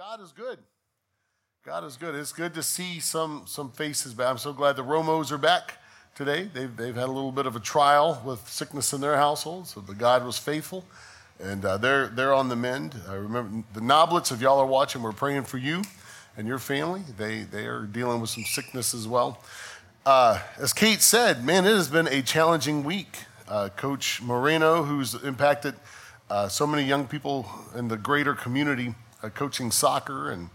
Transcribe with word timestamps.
God 0.00 0.22
is 0.22 0.32
good. 0.32 0.58
God 1.62 1.84
is 1.84 1.98
good. 1.98 2.14
It's 2.14 2.32
good 2.32 2.54
to 2.54 2.62
see 2.62 3.00
some 3.00 3.42
some 3.44 3.70
faces 3.70 4.14
back. 4.14 4.28
I'm 4.28 4.38
so 4.38 4.54
glad 4.54 4.76
the 4.76 4.82
Romos 4.82 5.30
are 5.30 5.36
back 5.36 5.76
today. 6.14 6.48
They've, 6.54 6.74
they've 6.74 6.94
had 6.94 7.04
a 7.04 7.12
little 7.12 7.32
bit 7.32 7.44
of 7.44 7.54
a 7.54 7.60
trial 7.60 8.22
with 8.24 8.48
sickness 8.48 8.94
in 8.94 9.02
their 9.02 9.18
household, 9.18 9.66
so 9.66 9.82
the 9.82 9.94
God 9.94 10.24
was 10.24 10.38
faithful, 10.38 10.86
and 11.38 11.62
uh, 11.62 11.76
they're 11.76 12.06
they're 12.06 12.32
on 12.32 12.48
the 12.48 12.56
mend. 12.56 12.94
I 13.10 13.12
remember 13.12 13.62
the 13.74 13.82
Noblets. 13.82 14.32
If 14.32 14.40
y'all 14.40 14.58
are 14.58 14.64
watching, 14.64 15.02
we're 15.02 15.12
praying 15.12 15.42
for 15.42 15.58
you 15.58 15.82
and 16.34 16.48
your 16.48 16.58
family. 16.58 17.02
They 17.18 17.42
they 17.42 17.66
are 17.66 17.82
dealing 17.82 18.22
with 18.22 18.30
some 18.30 18.44
sickness 18.44 18.94
as 18.94 19.06
well. 19.06 19.44
Uh, 20.06 20.40
as 20.56 20.72
Kate 20.72 21.02
said, 21.02 21.44
man, 21.44 21.66
it 21.66 21.76
has 21.76 21.88
been 21.88 22.08
a 22.08 22.22
challenging 22.22 22.84
week. 22.84 23.18
Uh, 23.46 23.68
Coach 23.68 24.22
Moreno, 24.22 24.82
who's 24.82 25.12
impacted 25.22 25.74
uh, 26.30 26.48
so 26.48 26.66
many 26.66 26.84
young 26.84 27.06
people 27.06 27.46
in 27.76 27.88
the 27.88 27.98
greater 27.98 28.32
community, 28.32 28.94
coaching 29.28 29.70
soccer 29.70 30.30
and 30.30 30.48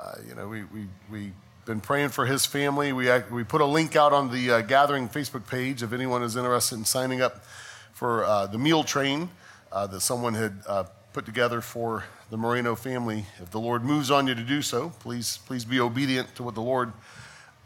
uh, 0.00 0.14
you 0.28 0.34
know, 0.34 0.46
we, 0.46 0.62
we, 0.64 0.86
we've 1.10 1.32
been 1.64 1.80
praying 1.80 2.10
for 2.10 2.24
his 2.24 2.46
family. 2.46 2.92
We, 2.92 3.10
we 3.32 3.42
put 3.42 3.60
a 3.60 3.66
link 3.66 3.96
out 3.96 4.12
on 4.12 4.30
the 4.30 4.52
uh, 4.52 4.60
Gathering 4.60 5.08
Facebook 5.08 5.48
page 5.48 5.82
if 5.82 5.92
anyone 5.92 6.22
is 6.22 6.36
interested 6.36 6.76
in 6.76 6.84
signing 6.84 7.20
up 7.20 7.44
for 7.92 8.24
uh, 8.24 8.46
the 8.46 8.58
meal 8.58 8.84
train 8.84 9.28
uh, 9.72 9.88
that 9.88 10.00
someone 10.00 10.34
had 10.34 10.54
uh, 10.68 10.84
put 11.12 11.26
together 11.26 11.60
for 11.60 12.04
the 12.30 12.36
Moreno 12.36 12.76
family. 12.76 13.26
If 13.42 13.50
the 13.50 13.58
Lord 13.58 13.82
moves 13.82 14.08
on 14.08 14.28
you 14.28 14.36
to 14.36 14.44
do 14.44 14.62
so, 14.62 14.90
please, 15.00 15.40
please 15.46 15.64
be 15.64 15.80
obedient 15.80 16.32
to 16.36 16.44
what 16.44 16.54
the 16.54 16.62
Lord, 16.62 16.92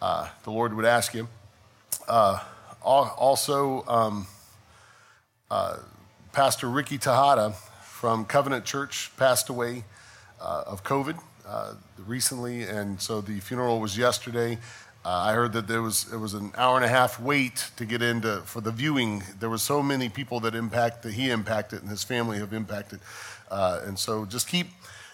uh, 0.00 0.30
the 0.44 0.50
Lord 0.50 0.72
would 0.74 0.86
ask 0.86 1.12
you. 1.12 1.28
also, 2.82 3.84
um, 3.86 4.26
Pastor 6.32 6.70
Ricky 6.70 6.96
Tejada 6.96 7.52
from 7.82 8.24
Covenant 8.24 8.64
Church 8.64 9.12
passed 9.18 9.50
away 9.50 9.84
of 10.66 10.84
COVID 10.84 11.18
uh, 11.46 11.74
recently, 12.06 12.62
and 12.62 13.00
so 13.00 13.20
the 13.20 13.40
funeral 13.40 13.80
was 13.80 13.96
yesterday. 13.96 14.58
Uh, 15.04 15.08
I 15.08 15.32
heard 15.32 15.52
that 15.54 15.66
there 15.66 15.82
was 15.82 16.12
it 16.12 16.16
was 16.16 16.34
an 16.34 16.52
hour 16.56 16.76
and 16.76 16.84
a 16.84 16.88
half 16.88 17.20
wait 17.20 17.70
to 17.76 17.84
get 17.84 18.02
into 18.02 18.40
for 18.44 18.60
the 18.60 18.70
viewing. 18.70 19.22
There 19.40 19.50
were 19.50 19.58
so 19.58 19.82
many 19.82 20.08
people 20.08 20.38
that 20.40 20.54
impact 20.54 21.02
that 21.02 21.14
he 21.14 21.30
impacted 21.30 21.82
and 21.82 21.90
his 21.90 22.04
family 22.04 22.38
have 22.38 22.52
impacted, 22.52 23.00
uh, 23.50 23.80
and 23.84 23.98
so 23.98 24.24
just 24.24 24.48
keep 24.48 24.68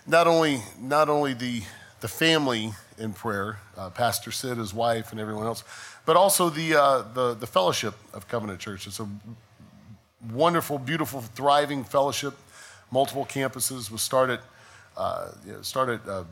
not 0.06 0.26
only 0.26 0.60
not 0.78 1.08
only 1.08 1.34
the 1.34 1.62
the 2.00 2.08
family 2.08 2.72
in 2.98 3.12
prayer, 3.12 3.58
uh, 3.76 3.90
Pastor 3.90 4.30
Sid, 4.30 4.58
his 4.58 4.74
wife, 4.74 5.10
and 5.10 5.20
everyone 5.20 5.46
else, 5.46 5.64
but 6.04 6.16
also 6.16 6.50
the 6.50 6.74
uh, 6.74 7.02
the 7.14 7.34
the 7.34 7.46
fellowship 7.46 7.94
of 8.12 8.28
Covenant 8.28 8.60
Church. 8.60 8.86
It's 8.86 9.00
a 9.00 9.08
wonderful, 10.32 10.78
beautiful, 10.78 11.22
thriving 11.22 11.84
fellowship. 11.84 12.34
Multiple 12.90 13.24
campuses 13.26 13.90
was 13.90 14.02
started 14.02 14.40
uh, 14.98 15.28
you 15.46 15.52
know, 15.52 15.62
started 15.62 16.00
uh, 16.08 16.24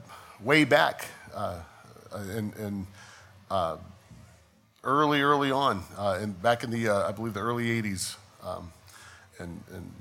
way 0.43 0.65
back 0.65 1.07
uh, 1.33 1.61
in, 2.37 2.53
in 2.59 2.87
uh, 3.49 3.77
early, 4.83 5.21
early 5.23 5.53
on, 5.53 5.85
and 5.97 6.43
back 6.43 6.65
in 6.65 6.71
the, 6.71 6.91
I 6.91 7.13
believe, 7.13 7.33
the 7.33 7.41
early 7.41 7.81
80s. 7.81 8.17
Um, 8.43 8.73
and, 9.39 9.63
and, 9.73 9.93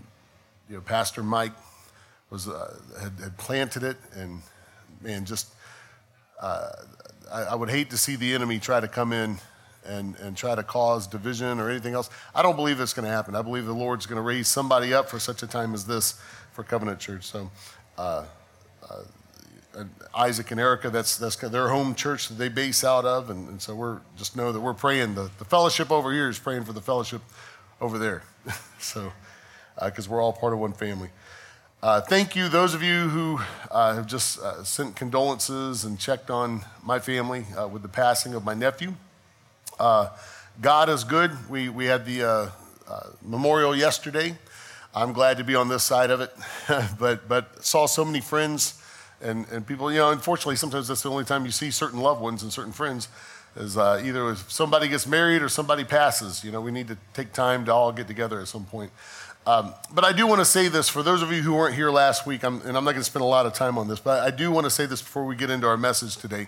you 0.68 0.76
know, 0.76 0.82
Pastor 0.82 1.22
Mike 1.22 1.52
was, 2.32 2.46
had, 3.00 3.12
had, 3.22 3.38
planted 3.38 3.84
it, 3.84 3.98
and 4.16 4.42
man, 5.00 5.26
just, 5.26 5.54
I, 6.42 6.72
I 7.32 7.56
would 7.56 7.70
hate 7.70 7.92
to 7.92 7.98
see 7.98 8.16
the 8.16 8.34
enemy 8.34 8.58
try 8.58 8.80
to 8.80 8.88
come 8.88 9.14
in 9.14 9.38
and, 9.86 10.16
and 10.16 10.36
try 10.36 10.56
to 10.56 10.64
cause 10.64 11.06
division 11.06 11.60
or 11.60 11.70
anything 11.70 11.94
else. 11.94 12.10
I 12.34 12.42
don't 12.42 12.56
believe 12.56 12.80
it's 12.80 12.94
going 12.94 13.06
to 13.06 13.12
happen. 13.12 13.36
I 13.36 13.44
believe 13.44 13.68
the 13.68 13.74
Lord's 13.74 14.08
going 14.08 14.18
to 14.18 14.24
raise 14.24 14.48
somebody 14.48 14.92
up 14.92 15.08
for 15.08 15.20
such 15.20 15.44
a 15.44 15.48
time 15.48 15.76
as 15.76 15.86
this 15.86 16.20
for 16.54 16.64
Covenant 16.64 17.00
Church. 17.00 17.26
So, 17.26 17.52
uh, 17.98 18.02
uh, 18.02 18.26
Isaac 20.16 20.52
and 20.52 20.60
Erica, 20.60 20.90
that's, 20.90 21.18
that's 21.18 21.36
their 21.36 21.70
home 21.70 21.96
church 21.96 22.30
that 22.30 22.36
they 22.36 22.50
base 22.50 22.84
out 22.84 23.06
of. 23.06 23.30
And, 23.30 23.50
and 23.50 23.62
so 23.62 23.76
we're 23.76 24.00
just 24.18 24.36
know 24.36 24.52
that 24.52 24.60
we're 24.60 24.74
praying. 24.74 25.16
The, 25.16 25.30
the 25.38 25.46
fellowship 25.46 25.92
over 25.92 26.12
here 26.14 26.30
is 26.30 26.40
praying 26.40 26.64
for 26.64 26.74
the 26.74 26.82
fellowship 26.82 27.22
over 27.82 27.98
there. 27.98 28.24
so, 28.80 29.12
because 29.84 30.08
uh, 30.08 30.12
we're 30.12 30.22
all 30.22 30.34
part 30.34 30.54
of 30.54 30.60
one 30.60 30.74
family. 30.74 31.10
Uh, 31.84 32.02
thank 32.02 32.36
you, 32.36 32.50
those 32.50 32.74
of 32.74 32.82
you 32.82 33.10
who 33.10 33.40
uh, 33.70 33.94
have 33.94 34.08
just 34.08 34.40
uh, 34.40 34.64
sent 34.64 34.96
condolences 34.96 35.84
and 35.84 36.00
checked 36.00 36.32
on 36.32 36.62
my 36.84 36.98
family 36.98 37.46
uh, 37.58 37.68
with 37.68 37.82
the 37.82 37.90
passing 37.90 38.34
of 38.34 38.44
my 38.44 38.54
nephew. 38.54 38.94
God 39.78 40.88
is 40.88 41.04
good. 41.04 41.50
We, 41.50 41.68
we 41.68 41.86
had 41.86 42.06
the 42.06 42.52
memorial 43.22 43.76
yesterday. 43.76 44.38
I'm 44.96 45.12
glad 45.12 45.38
to 45.38 45.44
be 45.44 45.56
on 45.56 45.68
this 45.68 45.84
side 45.84 46.10
of 46.10 46.22
it, 46.22 46.34
but, 47.00 47.28
but 47.28 47.66
saw 47.66 47.86
so 47.86 48.06
many 48.06 48.22
friends 48.22 48.82
and, 49.22 49.48
and 49.50 49.66
people, 49.66 49.92
you 49.92 49.98
know, 49.98 50.12
unfortunately, 50.12 50.56
sometimes 50.56 50.88
that's 50.88 51.02
the 51.02 51.10
only 51.10 51.26
time 51.26 51.46
you 51.46 51.52
see 51.52 51.72
certain 51.72 52.00
loved 52.00 52.22
ones 52.22 52.44
and 52.44 52.54
certain 52.54 52.72
friends 52.72 53.08
is 53.56 53.78
uh, 53.78 54.02
either 54.04 54.30
if 54.32 54.52
somebody 54.52 54.88
gets 54.88 55.08
married 55.08 55.42
or 55.42 55.50
somebody 55.50 55.84
passes. 55.84 56.44
You 56.44 56.52
know, 56.52 56.62
we 56.62 56.72
need 56.72 56.88
to 56.90 56.98
take 57.14 57.34
time 57.34 57.66
to 57.66 57.74
all 57.74 57.92
get 57.92 58.08
together 58.08 58.40
at 58.40 58.48
some 58.48 58.66
point. 58.66 58.92
Um, 59.48 59.74
but 59.94 60.04
I 60.04 60.12
do 60.12 60.28
want 60.28 60.40
to 60.40 60.46
say 60.46 60.68
this 60.68 60.90
for 60.90 61.04
those 61.04 61.22
of 61.22 61.32
you 61.32 61.42
who 61.42 61.54
weren't 61.54 61.76
here 61.76 61.92
last 61.92 62.26
week, 62.26 62.44
I'm, 62.44 62.62
and 62.62 62.78
I'm 62.78 62.84
not 62.84 62.92
going 62.92 62.98
to 62.98 63.04
spend 63.04 63.24
a 63.24 63.28
lot 63.28 63.46
of 63.46 63.54
time 63.54 63.78
on 63.78 63.88
this, 63.88 64.00
but 64.00 64.24
I 64.24 64.32
do 64.32 64.52
want 64.52 64.66
to 64.66 64.72
say 64.72 64.86
this 64.86 65.02
before 65.02 65.26
we 65.26 65.36
get 65.36 65.50
into 65.50 65.68
our 65.68 65.78
message 65.78 66.18
today. 66.18 66.48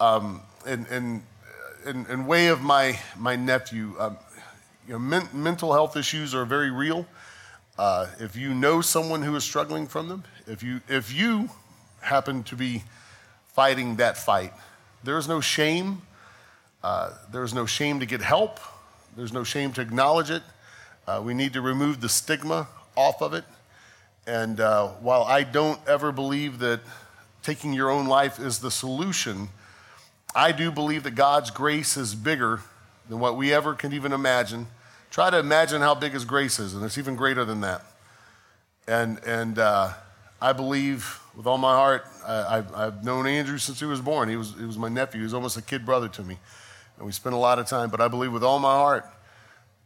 Um, 0.00 0.40
and, 0.66 0.86
and 0.88 1.22
in, 1.86 2.06
in, 2.06 2.26
way 2.26 2.48
of 2.48 2.62
my, 2.62 2.98
my 3.18 3.36
nephew, 3.36 3.94
um, 3.98 4.16
you 4.86 4.94
know, 4.94 4.98
men, 4.98 5.28
mental 5.32 5.72
health 5.72 5.96
issues 5.96 6.34
are 6.34 6.44
very 6.44 6.70
real. 6.70 7.06
Uh, 7.78 8.06
if 8.18 8.36
you 8.36 8.52
know 8.52 8.80
someone 8.80 9.22
who 9.22 9.34
is 9.34 9.44
struggling 9.44 9.86
from 9.86 10.08
them, 10.08 10.24
if 10.46 10.62
you, 10.62 10.80
if 10.88 11.12
you 11.12 11.48
happen 12.00 12.42
to 12.44 12.56
be 12.56 12.82
fighting 13.54 13.96
that 13.96 14.16
fight, 14.16 14.52
there 15.04 15.16
is 15.16 15.26
no 15.26 15.40
shame. 15.40 16.02
Uh, 16.82 17.12
there 17.30 17.44
is 17.44 17.54
no 17.54 17.64
shame 17.64 18.00
to 18.00 18.06
get 18.06 18.20
help. 18.20 18.60
There's 19.16 19.32
no 19.32 19.44
shame 19.44 19.72
to 19.72 19.80
acknowledge 19.80 20.30
it. 20.30 20.42
Uh, 21.06 21.20
we 21.24 21.34
need 21.34 21.52
to 21.54 21.60
remove 21.60 22.00
the 22.00 22.08
stigma 22.08 22.68
off 22.96 23.22
of 23.22 23.34
it. 23.34 23.44
And 24.26 24.60
uh, 24.60 24.88
while 25.00 25.24
I 25.24 25.42
don't 25.42 25.80
ever 25.88 26.12
believe 26.12 26.58
that 26.60 26.80
taking 27.42 27.72
your 27.72 27.90
own 27.90 28.06
life 28.06 28.38
is 28.38 28.58
the 28.58 28.70
solution, 28.70 29.48
I 30.34 30.52
do 30.52 30.70
believe 30.70 31.02
that 31.02 31.14
God's 31.14 31.50
grace 31.50 31.96
is 31.96 32.14
bigger 32.14 32.60
than 33.08 33.18
what 33.18 33.36
we 33.36 33.52
ever 33.52 33.74
can 33.74 33.92
even 33.92 34.12
imagine. 34.12 34.66
Try 35.12 35.28
to 35.28 35.38
imagine 35.38 35.82
how 35.82 35.94
big 35.94 36.12
His 36.12 36.24
grace 36.24 36.58
is, 36.58 36.74
and 36.74 36.82
it's 36.82 36.96
even 36.96 37.16
greater 37.16 37.44
than 37.44 37.60
that. 37.60 37.84
And, 38.88 39.20
and 39.26 39.58
uh, 39.58 39.90
I 40.40 40.54
believe 40.54 41.20
with 41.36 41.46
all 41.46 41.58
my 41.58 41.74
heart, 41.74 42.06
I, 42.26 42.64
have 42.74 43.04
known 43.04 43.26
Andrew 43.26 43.58
since 43.58 43.78
he 43.78 43.84
was 43.84 44.00
born. 44.00 44.30
He 44.30 44.36
was, 44.36 44.54
he 44.58 44.64
was 44.64 44.78
my 44.78 44.88
nephew. 44.88 45.20
He 45.20 45.24
was 45.24 45.34
almost 45.34 45.58
a 45.58 45.62
kid 45.62 45.84
brother 45.84 46.08
to 46.08 46.22
me. 46.22 46.38
And 46.96 47.04
we 47.04 47.12
spent 47.12 47.34
a 47.34 47.38
lot 47.38 47.58
of 47.58 47.66
time, 47.66 47.90
but 47.90 48.00
I 48.00 48.08
believe 48.08 48.32
with 48.32 48.42
all 48.42 48.58
my 48.58 48.72
heart 48.72 49.04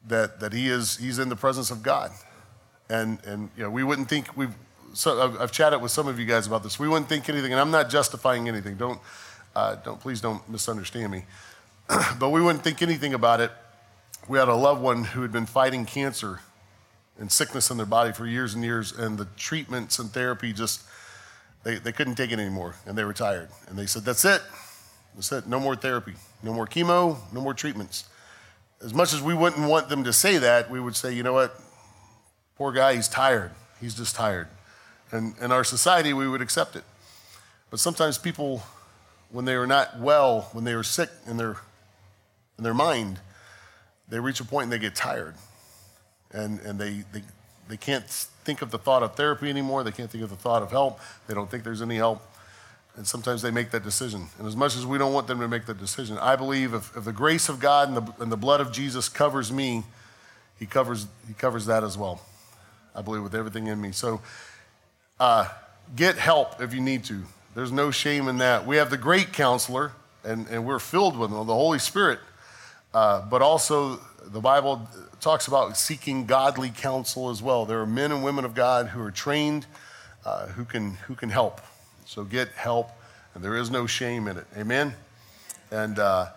that, 0.06 0.38
that 0.38 0.53
he 0.53 0.69
is, 0.69 0.97
he's 0.97 1.19
in 1.19 1.28
the 1.28 1.37
presence 1.37 1.72
of 1.72 1.82
God. 1.82 2.12
And, 2.88 3.19
and 3.26 3.50
you 3.56 3.64
know, 3.64 3.70
we 3.70 3.82
wouldn't 3.82 4.08
think, 4.08 4.37
we've, 4.37 4.54
so 4.93 5.20
I've, 5.20 5.41
I've, 5.41 5.53
chatted 5.53 5.82
with 5.82 5.91
some 5.91 6.06
of 6.06 6.20
you 6.20 6.25
guys 6.25 6.47
about 6.47 6.62
this. 6.62 6.78
We 6.78 6.88
wouldn't 6.88 7.08
think 7.08 7.28
anything, 7.28 7.50
and 7.50 7.60
I'm 7.60 7.72
not 7.72 7.91
justifying 7.91 8.47
anything. 8.47 8.76
Don't, 8.76 9.00
uh, 9.56 9.75
don't 9.75 9.98
please 9.98 10.20
don't 10.20 10.48
misunderstand 10.48 11.10
me. 11.10 11.25
but 12.20 12.31
we 12.31 12.41
wouldn't 12.41 12.62
think 12.62 12.81
anything 12.81 13.12
about 13.12 13.41
it 13.41 13.50
we 14.28 14.38
had 14.38 14.48
a 14.48 14.54
loved 14.54 14.82
one 14.82 15.04
who 15.04 15.22
had 15.22 15.32
been 15.32 15.47
fighting 15.47 15.84
cancer 15.84 16.41
and 17.19 17.31
sickness 17.31 17.70
in 17.70 17.76
their 17.76 17.87
body 17.87 18.12
for 18.12 18.26
years 18.26 18.54
and 18.54 18.64
years, 18.64 18.92
and 18.92 19.16
the 19.19 19.26
treatments 19.37 19.98
and 19.98 20.10
therapy 20.10 20.53
just, 20.53 20.82
they, 21.64 21.76
they 21.76 21.92
couldn't 21.92 22.16
take 22.16 22.32
it 22.32 22.38
anymore, 22.38 22.75
and 22.87 22.97
they 22.97 23.04
retired. 23.04 23.48
And 23.69 23.78
they 23.78 23.87
said, 23.87 24.04
That's 24.04 24.25
it. 24.25 24.42
That's 25.14 25.32
it. 25.32 25.47
No 25.47 25.59
more 25.59 25.76
therapy, 25.76 26.14
no 26.42 26.53
more 26.53 26.66
chemo, 26.66 27.19
no 27.32 27.41
more 27.41 27.54
treatments. 27.54 28.04
As 28.82 28.92
much 28.92 29.14
as 29.14 29.22
we 29.22 29.32
wouldn't 29.32 29.69
want 29.69 29.88
them 29.88 30.04
to 30.04 30.12
say 30.12 30.38
that, 30.38 30.70
we 30.70 30.81
would 30.81 30.97
say, 30.97 31.14
You 31.14 31.22
know 31.22 31.32
what? 31.32 31.58
Poor 32.56 32.72
guy, 32.72 32.94
he's 32.94 33.08
tired. 33.08 33.53
He's 33.81 33.94
just 33.94 34.14
tired. 34.14 34.48
And 35.12 35.34
in 35.41 35.53
our 35.53 35.64
society, 35.64 36.12
we 36.12 36.26
would 36.26 36.43
accept 36.43 36.75
it. 36.75 36.84
But 37.70 37.81
sometimes 37.81 38.19
people, 38.19 38.62
when 39.31 39.44
they 39.44 39.55
are 39.55 39.67
not 39.67 39.99
well, 39.99 40.49
when 40.52 40.64
they 40.64 40.72
are 40.72 40.82
sick 40.82 41.11
in 41.26 41.37
their, 41.37 41.56
in 42.58 42.64
their 42.64 42.75
mind, 42.75 43.20
they 44.08 44.20
reach 44.20 44.41
a 44.41 44.44
point 44.44 44.64
and 44.64 44.73
they 44.73 44.79
get 44.79 44.94
tired. 44.94 45.35
And, 46.32 46.61
and 46.61 46.79
they, 46.79 47.05
they, 47.12 47.23
they 47.69 47.76
can't 47.76 48.05
think 48.06 48.62
of 48.62 48.70
the 48.70 48.79
thought 48.79 49.03
of 49.03 49.14
therapy 49.14 49.49
anymore. 49.49 49.82
They 49.85 49.93
can't 49.93 50.11
think 50.11 50.23
of 50.25 50.31
the 50.31 50.37
thought 50.37 50.62
of 50.62 50.70
help. 50.70 51.00
They 51.26 51.35
don't 51.35 51.50
think 51.50 51.64
there's 51.64 51.82
any 51.82 51.97
help. 51.97 52.23
And 52.97 53.06
sometimes 53.06 53.43
they 53.43 53.50
make 53.50 53.70
that 53.73 53.85
decision. 53.85 54.26
And 54.38 54.47
as 54.47 54.56
much 54.56 54.75
as 54.75 54.87
we 54.87 54.97
don't 54.97 55.12
want 55.12 55.26
them 55.26 55.41
to 55.41 55.49
make 55.49 55.67
that 55.67 55.79
decision, 55.79 56.17
I 56.19 56.37
believe 56.37 56.73
if, 56.73 56.97
if 56.97 57.05
the 57.05 57.12
grace 57.12 57.49
of 57.49 57.61
God 57.61 57.88
and 57.88 57.97
the, 57.97 58.23
and 58.23 58.32
the 58.32 58.37
blood 58.37 58.61
of 58.61 58.73
Jesus 58.73 59.08
covers 59.08 59.53
me, 59.53 59.85
he 60.58 60.64
covers, 60.64 61.06
he 61.29 61.35
covers 61.35 61.67
that 61.67 61.85
as 61.85 61.99
well. 61.99 62.23
I 62.94 63.03
believe 63.03 63.23
with 63.23 63.35
everything 63.35 63.67
in 63.67 63.81
me. 63.81 63.93
So 63.93 64.23
uh, 65.20 65.49
get 65.94 66.17
help 66.17 66.62
if 66.62 66.73
you 66.73 66.81
need 66.81 67.05
to. 67.05 67.23
There's 67.55 67.73
no 67.73 67.91
shame 67.91 68.29
in 68.29 68.38
that. 68.38 68.67
We 68.67 68.76
have 68.76 68.88
the 68.88 68.97
great 68.97 69.32
counselor, 69.32 69.93
and, 70.25 70.47
and 70.49 70.64
we're 70.64 70.79
filled 70.79 71.19
with 71.19 71.31
him, 71.31 71.37
the 71.47 71.55
Holy 71.55 71.79
Spirit 71.79 72.19
uh, 72.96 73.20
but 73.20 73.43
also, 73.43 74.00
the 74.25 74.40
Bible 74.40 74.88
talks 75.20 75.48
about 75.48 75.76
seeking 75.76 76.25
godly 76.25 76.70
counsel 76.70 77.28
as 77.28 77.43
well. 77.43 77.66
There 77.66 77.78
are 77.82 77.87
men 77.87 78.10
and 78.10 78.25
women 78.25 78.46
of 78.46 78.54
God 78.54 78.87
who 78.87 79.02
are 79.02 79.10
trained, 79.10 79.66
uh, 80.25 80.46
who, 80.46 80.64
can, 80.64 80.93
who 81.06 81.14
can 81.14 81.28
help. 81.28 81.60
So 82.06 82.25
get 82.25 82.48
help, 82.52 82.88
and 83.34 83.44
there 83.44 83.54
is 83.54 83.70
no 83.70 83.87
shame 83.87 84.26
in 84.28 84.38
it. 84.38 84.46
Amen? 84.56 84.94
And 85.70 85.98
uh, 85.98 86.28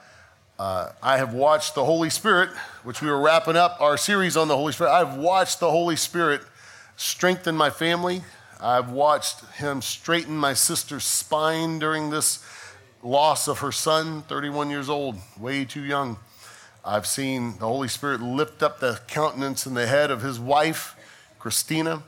uh, 0.60 0.92
I 1.02 1.16
have 1.16 1.34
watched 1.34 1.76
the 1.76 1.86
Holy 1.86 2.10
Spirit, 2.10 2.50
which 2.84 3.02
we 3.02 3.10
were 3.10 3.22
wrapping 3.22 3.56
up 3.56 3.80
our 3.80 3.96
series 3.96 4.36
on 4.36 4.50
the 4.50 4.58
Holy 4.58 4.74
Spirit. 4.74 4.92
I've 4.92 5.16
watched 5.16 5.62
the 5.62 5.72
Holy 5.72 5.96
Spirit 5.96 6.42
strengthen 6.98 7.56
my 7.56 7.70
family. 7.70 8.22
I've 8.60 8.90
watched 8.90 9.46
him 9.52 9.82
straighten 9.82 10.36
my 10.36 10.56
sister's 10.56 11.06
spine 11.06 11.80
during 11.80 12.10
this 12.10 12.46
loss 13.02 13.48
of 13.48 13.60
her 13.60 13.72
son, 13.72 14.24
31 14.24 14.70
years 14.70 14.90
old, 14.90 15.16
way 15.40 15.64
too 15.64 15.86
young. 15.86 16.18
I've 16.84 17.06
seen 17.06 17.58
the 17.60 17.66
Holy 17.66 17.88
Spirit 17.88 18.22
lift 18.22 18.64
up 18.64 18.80
the 18.80 19.00
countenance 19.08 19.66
and 19.66 19.76
the 19.76 19.88
head 19.88 20.12
of 20.12 20.22
his 20.22 20.40
wife, 20.40 20.96
Christina. 21.38 22.04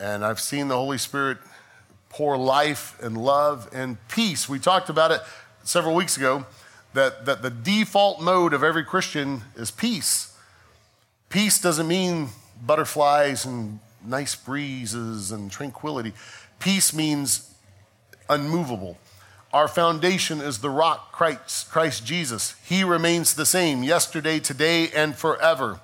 And 0.00 0.24
I've 0.24 0.40
seen 0.40 0.68
the 0.68 0.76
Holy 0.76 0.98
Spirit 0.98 1.38
pour 2.08 2.36
life 2.36 2.98
and 3.02 3.16
love 3.16 3.68
and 3.72 3.96
peace. 4.08 4.48
We 4.48 4.58
talked 4.58 4.88
about 4.88 5.10
it 5.10 5.20
several 5.64 5.94
weeks 5.94 6.16
ago 6.16 6.46
that, 6.94 7.26
that 7.26 7.42
the 7.42 7.50
default 7.50 8.20
mode 8.20 8.54
of 8.54 8.62
every 8.62 8.84
Christian 8.84 9.42
is 9.56 9.70
peace. 9.70 10.36
Peace 11.28 11.60
doesn't 11.60 11.88
mean 11.88 12.28
butterflies 12.64 13.44
and 13.44 13.80
nice 14.04 14.34
breezes 14.34 15.32
and 15.32 15.50
tranquility. 15.50 16.12
Peace 16.58 16.94
means 16.94 17.54
unmovable. 18.28 18.96
Our 19.54 19.68
foundation 19.68 20.40
is 20.40 20.58
the 20.58 20.68
rock, 20.68 21.12
Christ, 21.12 21.70
Christ 21.70 22.04
Jesus. 22.04 22.56
He 22.64 22.82
remains 22.82 23.34
the 23.34 23.46
same 23.46 23.84
yesterday, 23.84 24.40
today, 24.40 24.88
and 24.88 25.14
forever. 25.14 25.78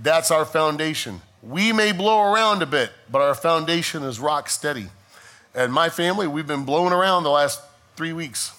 That's 0.00 0.30
our 0.30 0.46
foundation. 0.46 1.20
We 1.42 1.74
may 1.74 1.92
blow 1.92 2.32
around 2.32 2.62
a 2.62 2.66
bit, 2.66 2.90
but 3.12 3.20
our 3.20 3.34
foundation 3.34 4.02
is 4.02 4.18
rock 4.18 4.48
steady. 4.48 4.86
And 5.54 5.74
my 5.74 5.90
family, 5.90 6.26
we've 6.26 6.46
been 6.46 6.64
blowing 6.64 6.94
around 6.94 7.24
the 7.24 7.30
last 7.30 7.60
three 7.96 8.14
weeks, 8.14 8.52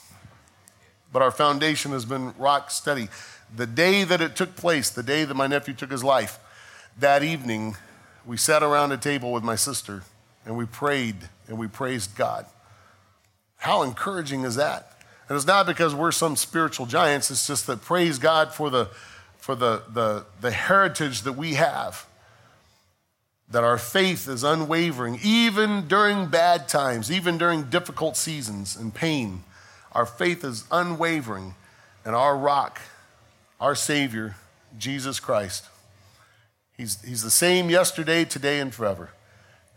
but 1.11 1.23
our 1.23 1.31
foundation 1.31 1.91
has 1.91 2.05
been 2.05 2.35
rock 2.37 2.69
steady. 2.69 3.09
The 3.55 3.65
day 3.65 4.03
that 4.03 4.21
it 4.21 4.35
took 4.35 4.55
place, 4.55 4.91
the 4.91 5.01
day 5.01 5.25
that 5.25 5.33
my 5.33 5.47
nephew 5.47 5.73
took 5.73 5.89
his 5.89 6.03
life, 6.03 6.37
that 6.99 7.23
evening, 7.23 7.75
we 8.23 8.37
sat 8.37 8.61
around 8.61 8.91
a 8.91 8.97
table 8.97 9.31
with 9.31 9.43
my 9.43 9.55
sister 9.55 10.03
and 10.45 10.55
we 10.55 10.67
prayed 10.67 11.15
and 11.47 11.57
we 11.57 11.65
praised 11.65 12.15
God. 12.15 12.45
How 13.57 13.83
encouraging 13.83 14.43
is 14.43 14.55
that? 14.55 14.91
And 15.27 15.35
it's 15.35 15.47
not 15.47 15.65
because 15.65 15.95
we're 15.95 16.11
some 16.11 16.35
spiritual 16.35 16.85
giants, 16.85 17.31
it's 17.31 17.47
just 17.47 17.67
that 17.67 17.81
praise 17.81 18.19
God 18.19 18.53
for 18.53 18.69
the, 18.69 18.89
for 19.37 19.55
the, 19.55 19.83
the, 19.91 20.25
the 20.41 20.51
heritage 20.51 21.23
that 21.23 21.33
we 21.33 21.55
have. 21.55 22.05
That 23.49 23.63
our 23.63 23.77
faith 23.77 24.27
is 24.27 24.43
unwavering, 24.43 25.19
even 25.23 25.87
during 25.87 26.27
bad 26.27 26.67
times, 26.67 27.11
even 27.11 27.37
during 27.37 27.63
difficult 27.63 28.17
seasons 28.17 28.75
and 28.75 28.93
pain. 28.93 29.43
Our 29.91 30.05
faith 30.05 30.43
is 30.43 30.65
unwavering, 30.71 31.55
and 32.03 32.15
our 32.15 32.35
rock, 32.37 32.81
our 33.59 33.75
Savior, 33.75 34.35
Jesus 34.77 35.19
Christ, 35.19 35.65
He's, 36.77 37.01
he's 37.03 37.23
the 37.23 37.31
same 37.31 37.69
yesterday, 37.69 38.25
today, 38.25 38.59
and 38.59 38.73
forever, 38.73 39.11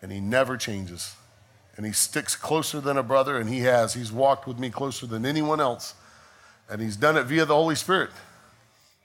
and 0.02 0.10
He 0.10 0.20
never 0.20 0.56
changes 0.56 1.14
and 1.78 1.86
he 1.86 1.92
sticks 1.92 2.34
closer 2.34 2.80
than 2.80 2.98
a 2.98 3.04
brother, 3.04 3.38
and 3.38 3.48
he 3.48 3.60
has. 3.60 3.94
He's 3.94 4.10
walked 4.10 4.48
with 4.48 4.58
me 4.58 4.68
closer 4.68 5.06
than 5.06 5.24
anyone 5.24 5.60
else. 5.60 5.94
And 6.68 6.82
he's 6.82 6.96
done 6.96 7.16
it 7.16 7.22
via 7.22 7.44
the 7.44 7.54
Holy 7.54 7.76
Spirit 7.76 8.10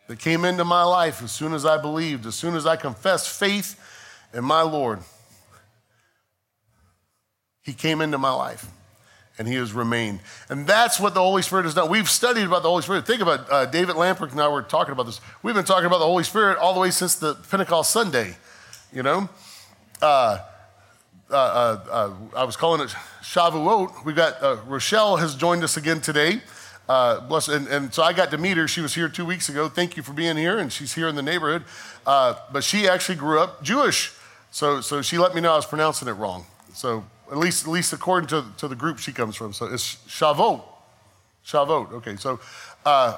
that 0.07 0.17
came 0.17 0.43
into 0.43 0.65
my 0.65 0.83
life 0.83 1.21
as 1.21 1.31
soon 1.31 1.53
as 1.53 1.67
I 1.67 1.77
believed, 1.77 2.25
as 2.25 2.33
soon 2.33 2.55
as 2.55 2.65
I 2.65 2.75
confessed 2.75 3.29
faith 3.29 3.79
in 4.33 4.43
my 4.43 4.63
Lord. 4.63 4.99
He 7.61 7.73
came 7.73 8.01
into 8.01 8.17
my 8.17 8.33
life 8.33 8.65
and 9.37 9.47
he 9.47 9.53
has 9.53 9.71
remained. 9.71 10.21
And 10.49 10.65
that's 10.65 10.99
what 10.99 11.13
the 11.13 11.21
Holy 11.21 11.43
Spirit 11.43 11.65
has 11.65 11.75
done. 11.75 11.91
We've 11.91 12.09
studied 12.09 12.45
about 12.45 12.63
the 12.63 12.69
Holy 12.69 12.81
Spirit. 12.81 13.05
Think 13.05 13.21
about 13.21 13.51
uh, 13.51 13.65
David 13.67 13.95
Lamprecht 13.95 14.31
and 14.31 14.41
I 14.41 14.47
were 14.47 14.63
talking 14.63 14.93
about 14.93 15.05
this. 15.05 15.21
We've 15.43 15.55
been 15.55 15.63
talking 15.63 15.85
about 15.85 15.99
the 15.99 16.05
Holy 16.05 16.23
Spirit 16.23 16.57
all 16.57 16.73
the 16.73 16.79
way 16.79 16.89
since 16.89 17.15
the 17.15 17.35
Pentecost 17.35 17.91
Sunday, 17.91 18.35
you 18.91 19.03
know? 19.03 19.29
Uh, 20.01 20.39
uh, 21.33 21.35
uh, 21.35 21.91
uh, 21.91 22.37
I 22.37 22.43
was 22.43 22.55
calling 22.55 22.81
it 22.81 22.89
Shavuot. 23.23 24.05
We've 24.05 24.15
got 24.15 24.41
uh, 24.41 24.57
Rochelle 24.67 25.17
has 25.17 25.35
joined 25.35 25.63
us 25.63 25.77
again 25.77 25.99
today. 25.99 26.41
Uh, 26.87 27.21
bless, 27.21 27.47
and, 27.47 27.67
and, 27.67 27.93
so 27.93 28.03
I 28.03 28.13
got 28.13 28.29
to 28.31 28.37
meet 28.37 28.57
her. 28.57 28.67
She 28.67 28.81
was 28.81 28.93
here 28.93 29.09
two 29.09 29.25
weeks 29.25 29.49
ago. 29.49 29.67
Thank 29.69 29.97
you 29.97 30.03
for 30.03 30.13
being 30.13 30.37
here, 30.37 30.59
and 30.59 30.71
she's 30.71 30.93
here 30.93 31.07
in 31.07 31.15
the 31.15 31.21
neighborhood. 31.21 31.63
Uh, 32.05 32.35
but 32.51 32.63
she 32.63 32.87
actually 32.87 33.15
grew 33.15 33.39
up 33.39 33.63
Jewish, 33.63 34.11
so 34.51 34.81
so 34.81 35.01
she 35.01 35.17
let 35.17 35.33
me 35.33 35.41
know 35.41 35.53
I 35.53 35.55
was 35.55 35.65
pronouncing 35.65 36.07
it 36.07 36.13
wrong. 36.13 36.45
So 36.73 37.03
at 37.31 37.37
least 37.37 37.65
at 37.65 37.71
least 37.71 37.93
according 37.93 38.27
to, 38.27 38.45
to 38.57 38.67
the 38.67 38.75
group 38.75 38.99
she 38.99 39.11
comes 39.11 39.35
from, 39.35 39.53
so 39.53 39.65
it's 39.65 39.95
Shavuot. 40.07 40.61
Shavuot. 41.45 41.93
Okay, 41.93 42.15
so 42.15 42.39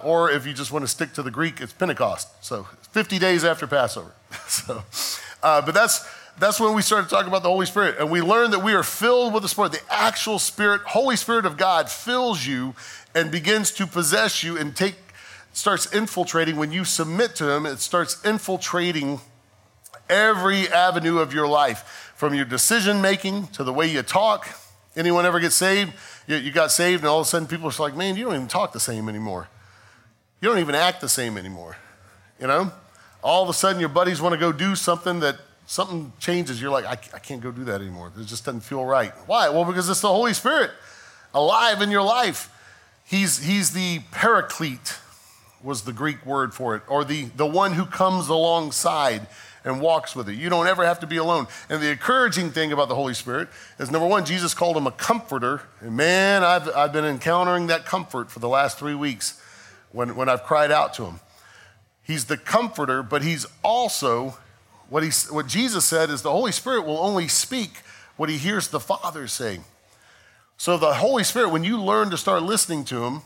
or 0.03 0.31
if 0.31 0.45
you 0.45 0.53
just 0.53 0.71
want 0.71 0.83
to 0.83 0.87
stick 0.87 1.11
to 1.13 1.23
the 1.23 1.31
Greek, 1.31 1.59
it's 1.59 1.73
Pentecost. 1.73 2.29
So 2.45 2.67
50 2.91 3.19
days 3.19 3.43
after 3.43 3.67
Passover. 3.67 4.13
so, 4.47 4.83
but 5.41 5.73
that's 5.73 6.07
that's 6.37 6.59
when 6.59 6.73
we 6.73 6.81
started 6.81 7.09
talking 7.09 7.29
about 7.29 7.43
the 7.43 7.49
Holy 7.49 7.65
Spirit. 7.65 7.95
And 7.99 8.11
we 8.11 8.21
learned 8.21 8.53
that 8.53 8.59
we 8.63 8.73
are 8.73 8.83
filled 8.83 9.33
with 9.33 9.43
the 9.43 9.49
Spirit. 9.49 9.71
The 9.71 9.81
actual 9.89 10.39
Spirit, 10.39 10.81
Holy 10.81 11.15
Spirit 11.15 11.45
of 11.45 11.57
God, 11.57 11.89
fills 11.89 12.45
you 12.45 12.75
and 13.13 13.31
begins 13.31 13.71
to 13.71 13.87
possess 13.87 14.43
you 14.43 14.57
and 14.57 14.75
take, 14.75 14.95
starts 15.53 15.93
infiltrating. 15.93 16.57
When 16.57 16.71
you 16.71 16.83
submit 16.83 17.35
to 17.35 17.49
Him, 17.49 17.65
it 17.65 17.79
starts 17.79 18.23
infiltrating 18.25 19.21
every 20.09 20.67
avenue 20.67 21.19
of 21.19 21.33
your 21.33 21.47
life, 21.47 22.13
from 22.15 22.33
your 22.33 22.45
decision 22.45 23.01
making 23.01 23.47
to 23.47 23.63
the 23.63 23.73
way 23.73 23.87
you 23.87 24.01
talk. 24.01 24.47
Anyone 24.95 25.25
ever 25.25 25.39
get 25.39 25.51
saved? 25.51 25.93
You, 26.27 26.37
you 26.37 26.51
got 26.51 26.71
saved, 26.71 27.01
and 27.01 27.09
all 27.09 27.19
of 27.21 27.27
a 27.27 27.29
sudden 27.29 27.47
people 27.47 27.69
are 27.69 27.73
like, 27.79 27.95
man, 27.95 28.15
you 28.15 28.25
don't 28.25 28.35
even 28.35 28.47
talk 28.47 28.71
the 28.71 28.79
same 28.79 29.09
anymore. 29.09 29.47
You 30.41 30.49
don't 30.49 30.59
even 30.59 30.75
act 30.75 31.01
the 31.01 31.09
same 31.09 31.37
anymore. 31.37 31.77
You 32.39 32.47
know? 32.47 32.71
All 33.23 33.41
of 33.41 33.49
a 33.49 33.53
sudden, 33.53 33.79
your 33.79 33.89
buddies 33.89 34.21
want 34.21 34.33
to 34.33 34.39
go 34.39 34.51
do 34.51 34.75
something 34.75 35.21
that 35.21 35.37
something 35.65 36.13
changes, 36.19 36.61
you're 36.61 36.71
like, 36.71 36.85
I, 36.85 36.91
I 36.91 37.19
can't 37.19 37.41
go 37.41 37.51
do 37.51 37.63
that 37.65 37.81
anymore. 37.81 38.11
It 38.17 38.25
just 38.25 38.45
doesn't 38.45 38.61
feel 38.61 38.85
right. 38.85 39.11
Why? 39.25 39.49
Well, 39.49 39.65
because 39.65 39.89
it's 39.89 40.01
the 40.01 40.07
Holy 40.09 40.33
Spirit 40.33 40.71
alive 41.33 41.81
in 41.81 41.91
your 41.91 42.03
life. 42.03 42.51
He's, 43.03 43.43
he's 43.43 43.71
the 43.71 43.99
paraclete, 44.11 44.97
was 45.63 45.83
the 45.83 45.93
Greek 45.93 46.25
word 46.25 46.53
for 46.53 46.75
it, 46.75 46.83
or 46.87 47.03
the, 47.03 47.25
the 47.35 47.45
one 47.45 47.73
who 47.73 47.85
comes 47.85 48.29
alongside 48.29 49.27
and 49.63 49.81
walks 49.81 50.15
with 50.15 50.29
you. 50.29 50.35
You 50.35 50.49
don't 50.49 50.67
ever 50.67 50.85
have 50.85 50.99
to 50.99 51.07
be 51.07 51.17
alone. 51.17 51.47
And 51.69 51.81
the 51.81 51.89
encouraging 51.89 52.51
thing 52.51 52.71
about 52.71 52.87
the 52.87 52.95
Holy 52.95 53.15
Spirit 53.15 53.49
is 53.79 53.89
number 53.89 54.07
one, 54.07 54.23
Jesus 54.23 54.53
called 54.53 54.77
him 54.77 54.85
a 54.85 54.91
comforter. 54.91 55.63
And 55.81 55.97
man, 55.97 56.43
I've, 56.43 56.69
I've 56.69 56.93
been 56.93 57.05
encountering 57.05 57.67
that 57.67 57.85
comfort 57.85 58.29
for 58.29 58.39
the 58.39 58.49
last 58.49 58.77
three 58.77 58.93
weeks 58.93 59.41
when, 59.91 60.15
when 60.15 60.29
I've 60.29 60.43
cried 60.43 60.71
out 60.71 60.93
to 60.95 61.05
him. 61.05 61.19
He's 62.03 62.25
the 62.25 62.37
comforter, 62.37 63.01
but 63.01 63.23
he's 63.23 63.47
also 63.63 64.37
what, 64.89 65.03
he, 65.03 65.09
what 65.29 65.47
Jesus 65.47 65.85
said 65.85 66.09
is 66.09 66.21
the 66.21 66.31
Holy 66.31 66.51
Spirit 66.51 66.85
will 66.85 66.97
only 66.97 67.27
speak 67.27 67.77
what 68.17 68.29
he 68.29 68.37
hears 68.37 68.67
the 68.67 68.79
Father 68.79 69.27
say. 69.27 69.59
So, 70.57 70.77
the 70.77 70.93
Holy 70.93 71.23
Spirit, 71.23 71.49
when 71.49 71.63
you 71.63 71.81
learn 71.81 72.09
to 72.11 72.17
start 72.17 72.43
listening 72.43 72.85
to 72.85 73.03
him 73.03 73.21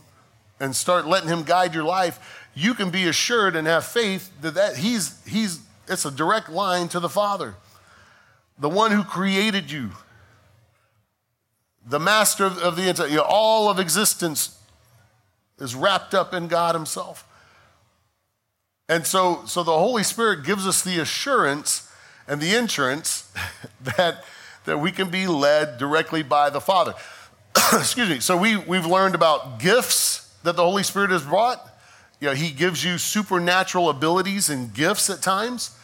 and 0.60 0.76
start 0.76 1.06
letting 1.06 1.30
him 1.30 1.44
guide 1.44 1.76
your 1.76 1.84
life, 1.84 2.48
you 2.56 2.74
can 2.74 2.90
be 2.90 3.08
assured 3.08 3.56
and 3.56 3.68
have 3.68 3.86
faith 3.86 4.32
that, 4.42 4.56
that 4.56 4.78
he's, 4.78 5.24
he's, 5.28 5.60
it's 5.88 6.06
a 6.06 6.12
direct 6.12 6.50
line 6.50 6.88
to 6.90 7.00
the 7.00 7.10
Father, 7.10 7.56
the 8.58 8.70
one 8.70 8.92
who 8.92 9.04
created 9.04 9.72
you, 9.72 9.92
the 11.86 12.00
master 12.00 12.46
of, 12.46 12.58
of 12.58 12.76
the 12.76 12.90
entire, 12.90 13.08
you 13.08 13.18
know, 13.18 13.26
all 13.28 13.70
of 13.70 13.80
existence 13.80 14.58
is 15.60 15.76
wrapped 15.76 16.14
up 16.14 16.34
in 16.34 16.48
God 16.48 16.74
Himself. 16.74 17.26
And 18.90 19.06
so, 19.06 19.44
so 19.46 19.64
the 19.64 19.78
Holy 19.78 20.04
Spirit 20.04 20.44
gives 20.44 20.66
us 20.66 20.82
the 20.82 21.00
assurance 21.00 21.90
and 22.28 22.42
the 22.42 22.56
insurance 22.56 23.32
that, 23.98 24.26
that 24.66 24.80
we 24.80 24.92
can 24.92 25.12
be 25.12 25.28
led 25.28 25.78
directly 25.78 26.24
by 26.24 26.50
the 26.50 26.60
Father. 26.60 26.96
Excuse 27.74 28.10
me. 28.10 28.20
So 28.20 28.36
we, 28.36 28.58
we've 28.58 28.88
learned 28.88 29.14
about 29.14 29.60
gifts 29.60 30.36
that 30.44 30.56
the 30.56 30.64
Holy 30.64 30.84
Spirit 30.84 31.12
has 31.12 31.24
brought. 31.24 31.66
You 32.20 32.30
know, 32.30 32.34
he 32.34 32.50
gives 32.50 32.84
you 32.84 32.98
supernatural 32.98 33.90
abilities 33.90 34.50
and 34.50 34.74
gifts 34.74 35.10
at 35.10 35.22
times. 35.22 35.78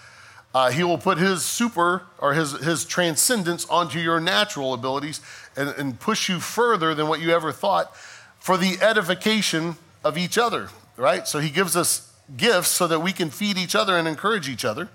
Uh, 0.53 0.71
he 0.71 0.83
will 0.83 0.97
put 0.97 1.17
his 1.17 1.45
super 1.45 2.03
or 2.17 2.33
his, 2.33 2.53
his 2.63 2.85
transcendence 2.85 3.65
onto 3.69 3.99
your 3.99 4.19
natural 4.19 4.73
abilities 4.73 5.21
and, 5.55 5.69
and 5.77 5.99
push 5.99 6.27
you 6.27 6.39
further 6.39 6.95
than 6.95 7.07
what 7.07 7.19
you 7.19 7.31
ever 7.31 7.51
thought 7.51 7.95
for 8.39 8.57
the 8.57 8.77
edification 8.81 9.75
of 10.03 10.17
each 10.17 10.37
other, 10.37 10.69
right? 10.97 11.27
So 11.27 11.39
he 11.39 11.49
gives 11.49 11.75
us 11.75 12.14
gifts 12.37 12.69
so 12.69 12.87
that 12.87 12.99
we 12.99 13.11
can 13.11 13.29
feed 13.29 13.57
each 13.57 13.75
other 13.75 13.97
and 13.97 14.07
encourage 14.07 14.49
each 14.49 14.65
other. 14.65 14.89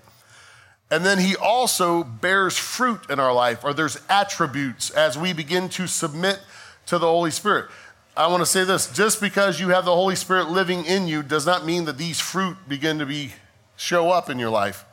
And 0.89 1.05
then 1.05 1.19
he 1.19 1.35
also 1.35 2.03
bears 2.03 2.57
fruit 2.57 3.09
in 3.09 3.19
our 3.19 3.33
life, 3.33 3.63
or 3.63 3.73
there's 3.73 3.97
attributes 4.09 4.89
as 4.89 5.17
we 5.17 5.31
begin 5.31 5.69
to 5.69 5.87
submit 5.87 6.39
to 6.87 6.97
the 6.97 7.07
Holy 7.07 7.31
Spirit. 7.31 7.69
I 8.15 8.27
want 8.27 8.41
to 8.41 8.45
say 8.45 8.65
this 8.65 8.91
just 8.91 9.21
because 9.21 9.59
you 9.59 9.69
have 9.69 9.85
the 9.85 9.95
Holy 9.95 10.17
Spirit 10.17 10.49
living 10.49 10.83
in 10.85 11.07
you 11.07 11.23
does 11.23 11.45
not 11.45 11.65
mean 11.65 11.85
that 11.85 11.97
these 11.97 12.19
fruit 12.19 12.57
begin 12.67 12.99
to 12.99 13.05
be 13.05 13.31
show 13.77 14.09
up 14.09 14.29
in 14.29 14.37
your 14.37 14.49
life. 14.49 14.83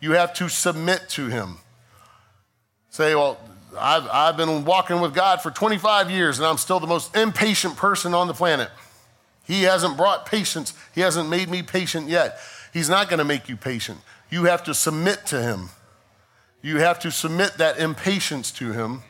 You 0.00 0.12
have 0.12 0.32
to 0.34 0.48
submit 0.48 1.08
to 1.10 1.26
him. 1.26 1.58
Say, 2.90 3.14
well, 3.16 3.38
I've, 3.78 4.08
I've 4.08 4.36
been 4.36 4.64
walking 4.64 5.00
with 5.00 5.14
God 5.14 5.42
for 5.42 5.50
25 5.50 6.10
years 6.10 6.38
and 6.38 6.46
I'm 6.46 6.56
still 6.58 6.80
the 6.80 6.86
most 6.86 7.14
impatient 7.16 7.76
person 7.76 8.14
on 8.14 8.28
the 8.28 8.34
planet. 8.34 8.70
He 9.50 9.62
hasn't 9.62 9.96
brought 9.96 10.26
patience, 10.26 10.74
He 10.94 11.00
hasn't 11.00 11.28
made 11.28 11.48
me 11.48 11.64
patient 11.64 12.08
yet. 12.08 12.38
He's 12.72 12.88
not 12.88 13.08
going 13.08 13.18
to 13.18 13.24
make 13.24 13.48
you 13.48 13.56
patient. 13.56 13.98
You 14.30 14.44
have 14.44 14.62
to 14.64 14.74
submit 14.74 15.26
to 15.26 15.42
Him. 15.42 15.70
You 16.62 16.76
have 16.76 17.00
to 17.00 17.10
submit 17.10 17.54
that 17.54 17.76
impatience 17.80 18.52
to 18.52 18.70
Him, 18.70 19.02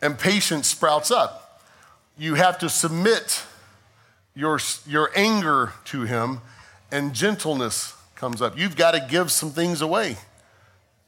and 0.00 0.16
patience 0.16 0.68
sprouts 0.68 1.10
up. 1.10 1.64
You 2.16 2.34
have 2.34 2.58
to 2.58 2.68
submit 2.68 3.42
your, 4.36 4.60
your 4.86 5.10
anger 5.16 5.72
to 5.86 6.02
Him, 6.02 6.42
and 6.92 7.12
gentleness 7.12 7.94
comes 8.14 8.40
up. 8.40 8.56
You've 8.56 8.76
got 8.76 8.92
to 8.92 9.04
give 9.10 9.32
some 9.32 9.50
things 9.50 9.80
away. 9.80 10.16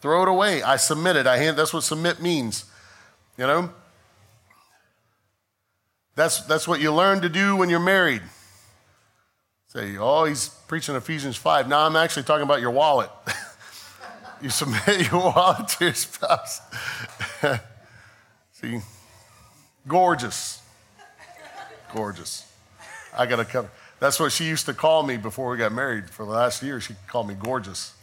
Throw 0.01 0.23
it 0.23 0.29
away. 0.29 0.65
I 0.65 0.79
submit 0.79 1.15
it. 1.15 1.29
I 1.29 1.37
hand. 1.37 1.57
That's 1.57 1.73
what 1.73 1.85
submit 1.85 2.21
means. 2.21 2.65
You 3.39 3.47
know. 3.47 3.71
That's 6.15 6.43
that's 6.43 6.69
what 6.69 6.81
you 6.81 6.93
learn 6.93 7.23
to 7.23 7.29
do 7.29 7.57
when 7.57 7.71
you're 7.71 7.81
married. 7.81 8.23
Say, 9.69 9.97
oh, 9.97 10.25
he's 10.25 10.49
preaching 10.69 10.95
Ephesians 10.95 11.37
five. 11.37 11.69
Now 11.69 11.87
I'm 11.87 11.97
actually 11.97 12.25
talking 12.25 12.43
about 12.43 12.61
your 12.61 12.71
wallet. 12.71 13.11
you 14.43 14.51
submit 14.51 14.83
your 15.11 15.21
wallet 15.21 15.69
to 15.69 15.85
your 15.87 15.95
spouse. 15.95 16.61
See, 18.53 18.81
gorgeous, 19.89 20.61
gorgeous. 21.95 22.47
I 23.17 23.27
got 23.27 23.37
to 23.37 23.45
come. 23.45 23.69
That's 23.99 24.19
what 24.21 24.33
she 24.33 24.45
used 24.45 24.67
to 24.67 24.75
call 24.75 25.05
me 25.05 25.17
before 25.17 25.51
we 25.51 25.57
got 25.57 25.73
married. 25.73 26.11
For 26.11 26.27
the 26.27 26.33
last 26.33 26.63
year, 26.63 26.81
she 26.81 26.95
called 27.07 27.29
me 27.29 27.35
gorgeous. 27.35 27.95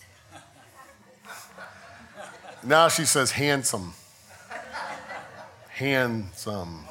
Now 2.63 2.87
she 2.89 3.05
says 3.05 3.31
handsome. 3.31 3.93
Handsome. 5.69 6.88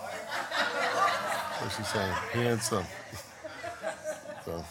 What's 1.61 1.77
she 1.77 1.83
saying? 1.83 2.13
Handsome. 2.33 2.85
So, 4.45 4.65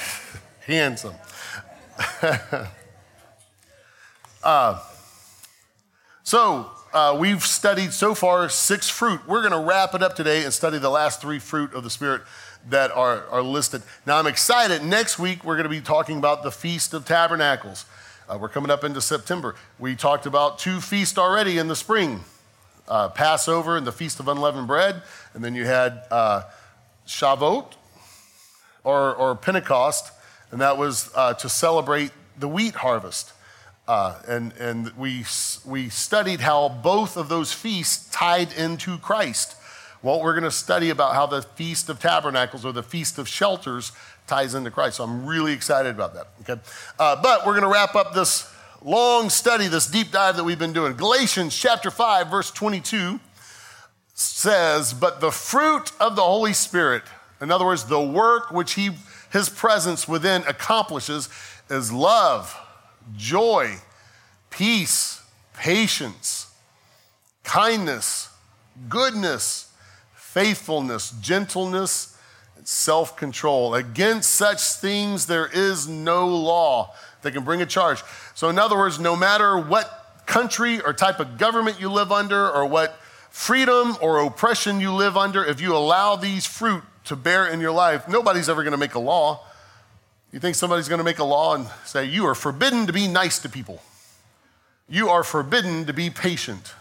handsome. 0.66 1.14
uh, 4.42 4.82
so, 6.24 6.70
uh, 6.92 7.16
we've 7.16 7.44
studied 7.44 7.92
so 7.92 8.12
far 8.12 8.48
six 8.48 8.88
fruit. 8.88 9.20
We're 9.28 9.48
going 9.48 9.52
to 9.52 9.60
wrap 9.60 9.94
it 9.94 10.02
up 10.02 10.16
today 10.16 10.42
and 10.42 10.52
study 10.52 10.78
the 10.78 10.90
last 10.90 11.20
three 11.20 11.38
fruit 11.38 11.72
of 11.72 11.84
the 11.84 11.90
Spirit 11.90 12.22
that 12.70 12.90
are, 12.90 13.24
are 13.28 13.42
listed. 13.42 13.82
Now, 14.04 14.18
I'm 14.18 14.26
excited. 14.26 14.82
Next 14.82 15.20
week, 15.20 15.44
we're 15.44 15.54
going 15.54 15.62
to 15.62 15.70
be 15.70 15.80
talking 15.80 16.18
about 16.18 16.42
the 16.42 16.50
Feast 16.50 16.92
of 16.92 17.04
Tabernacles. 17.04 17.84
Uh, 18.28 18.36
we're 18.36 18.48
coming 18.48 18.72
up 18.72 18.82
into 18.82 19.00
September. 19.00 19.54
We 19.78 19.94
talked 19.94 20.26
about 20.26 20.58
two 20.58 20.80
feasts 20.80 21.18
already 21.18 21.58
in 21.58 21.68
the 21.68 21.76
spring 21.76 22.24
uh, 22.88 23.08
Passover 23.08 23.76
and 23.76 23.86
the 23.86 23.92
Feast 23.92 24.20
of 24.20 24.28
Unleavened 24.28 24.66
Bread. 24.66 25.02
And 25.34 25.44
then 25.44 25.54
you 25.54 25.64
had 25.64 26.02
uh, 26.10 26.42
Shavuot 27.06 27.72
or, 28.84 29.14
or, 29.14 29.34
Pentecost, 29.34 30.12
and 30.50 30.60
that 30.60 30.78
was 30.78 31.10
uh, 31.14 31.34
to 31.34 31.48
celebrate 31.48 32.12
the 32.38 32.48
wheat 32.48 32.76
harvest. 32.76 33.32
Uh, 33.88 34.20
and 34.26 34.52
and 34.54 34.90
we, 34.96 35.24
we 35.64 35.88
studied 35.88 36.40
how 36.40 36.68
both 36.68 37.16
of 37.16 37.28
those 37.28 37.52
feasts 37.52 38.10
tied 38.10 38.52
into 38.52 38.98
Christ. 38.98 39.56
Well, 40.02 40.20
we're 40.20 40.34
going 40.34 40.44
to 40.44 40.50
study 40.50 40.90
about 40.90 41.14
how 41.14 41.26
the 41.26 41.42
Feast 41.42 41.88
of 41.88 42.00
Tabernacles 42.00 42.64
or 42.64 42.72
the 42.72 42.82
Feast 42.82 43.18
of 43.18 43.28
Shelters 43.28 43.92
ties 44.26 44.54
into 44.54 44.70
Christ. 44.70 44.96
So 44.96 45.04
I'm 45.04 45.26
really 45.26 45.52
excited 45.52 45.94
about 45.94 46.14
that. 46.14 46.28
Okay, 46.42 46.60
uh, 46.98 47.20
but 47.22 47.46
we're 47.46 47.52
going 47.52 47.62
to 47.62 47.68
wrap 47.68 47.94
up 47.94 48.12
this 48.12 48.52
long 48.86 49.28
study, 49.28 49.66
this 49.66 49.86
deep 49.86 50.12
dive 50.12 50.36
that 50.36 50.44
we've 50.44 50.58
been 50.58 50.72
doing. 50.72 50.94
Galatians 50.94 51.54
chapter 51.54 51.90
five, 51.90 52.28
verse 52.28 52.50
22 52.50 53.20
says, 54.14 54.94
"But 54.94 55.20
the 55.20 55.32
fruit 55.32 55.92
of 56.00 56.16
the 56.16 56.22
Holy 56.22 56.54
Spirit, 56.54 57.02
in 57.40 57.50
other 57.50 57.66
words, 57.66 57.84
the 57.84 58.00
work 58.00 58.50
which 58.50 58.74
He 58.74 58.96
His 59.30 59.48
presence 59.50 60.08
within 60.08 60.44
accomplishes, 60.46 61.28
is 61.68 61.92
love, 61.92 62.56
joy, 63.16 63.82
peace, 64.48 65.20
patience, 65.52 66.46
kindness, 67.44 68.28
goodness." 68.88 69.66
faithfulness, 70.36 71.14
gentleness, 71.22 72.14
and 72.58 72.68
self 72.68 73.16
control. 73.16 73.74
Against 73.74 74.32
such 74.32 74.60
things, 74.60 75.24
there 75.24 75.46
is 75.46 75.88
no 75.88 76.28
law 76.28 76.92
that 77.26 77.32
can 77.32 77.44
bring 77.44 77.60
a 77.60 77.66
charge. 77.66 78.02
So, 78.34 78.48
in 78.48 78.58
other 78.58 78.76
words, 78.76 78.98
no 78.98 79.14
matter 79.14 79.58
what 79.58 80.22
country 80.26 80.80
or 80.80 80.92
type 80.92 81.20
of 81.20 81.38
government 81.38 81.80
you 81.80 81.90
live 81.90 82.10
under, 82.10 82.50
or 82.50 82.64
what 82.66 82.98
freedom 83.30 83.96
or 84.00 84.20
oppression 84.20 84.80
you 84.80 84.92
live 84.92 85.16
under, 85.16 85.44
if 85.44 85.60
you 85.60 85.76
allow 85.76 86.16
these 86.16 86.46
fruit 86.46 86.82
to 87.04 87.16
bear 87.16 87.46
in 87.46 87.60
your 87.60 87.72
life, 87.72 88.08
nobody's 88.08 88.48
ever 88.48 88.62
going 88.62 88.72
to 88.72 88.78
make 88.78 88.94
a 88.94 89.00
law. 89.00 89.44
You 90.32 90.40
think 90.40 90.56
somebody's 90.56 90.88
going 90.88 90.98
to 90.98 91.04
make 91.04 91.18
a 91.18 91.24
law 91.24 91.54
and 91.54 91.66
say, 91.84 92.04
You 92.04 92.26
are 92.26 92.34
forbidden 92.34 92.86
to 92.86 92.92
be 92.92 93.08
nice 93.08 93.38
to 93.40 93.48
people. 93.48 93.82
You 94.88 95.08
are 95.08 95.24
forbidden 95.24 95.86
to 95.86 95.92
be 95.92 96.10
patient. 96.10 96.74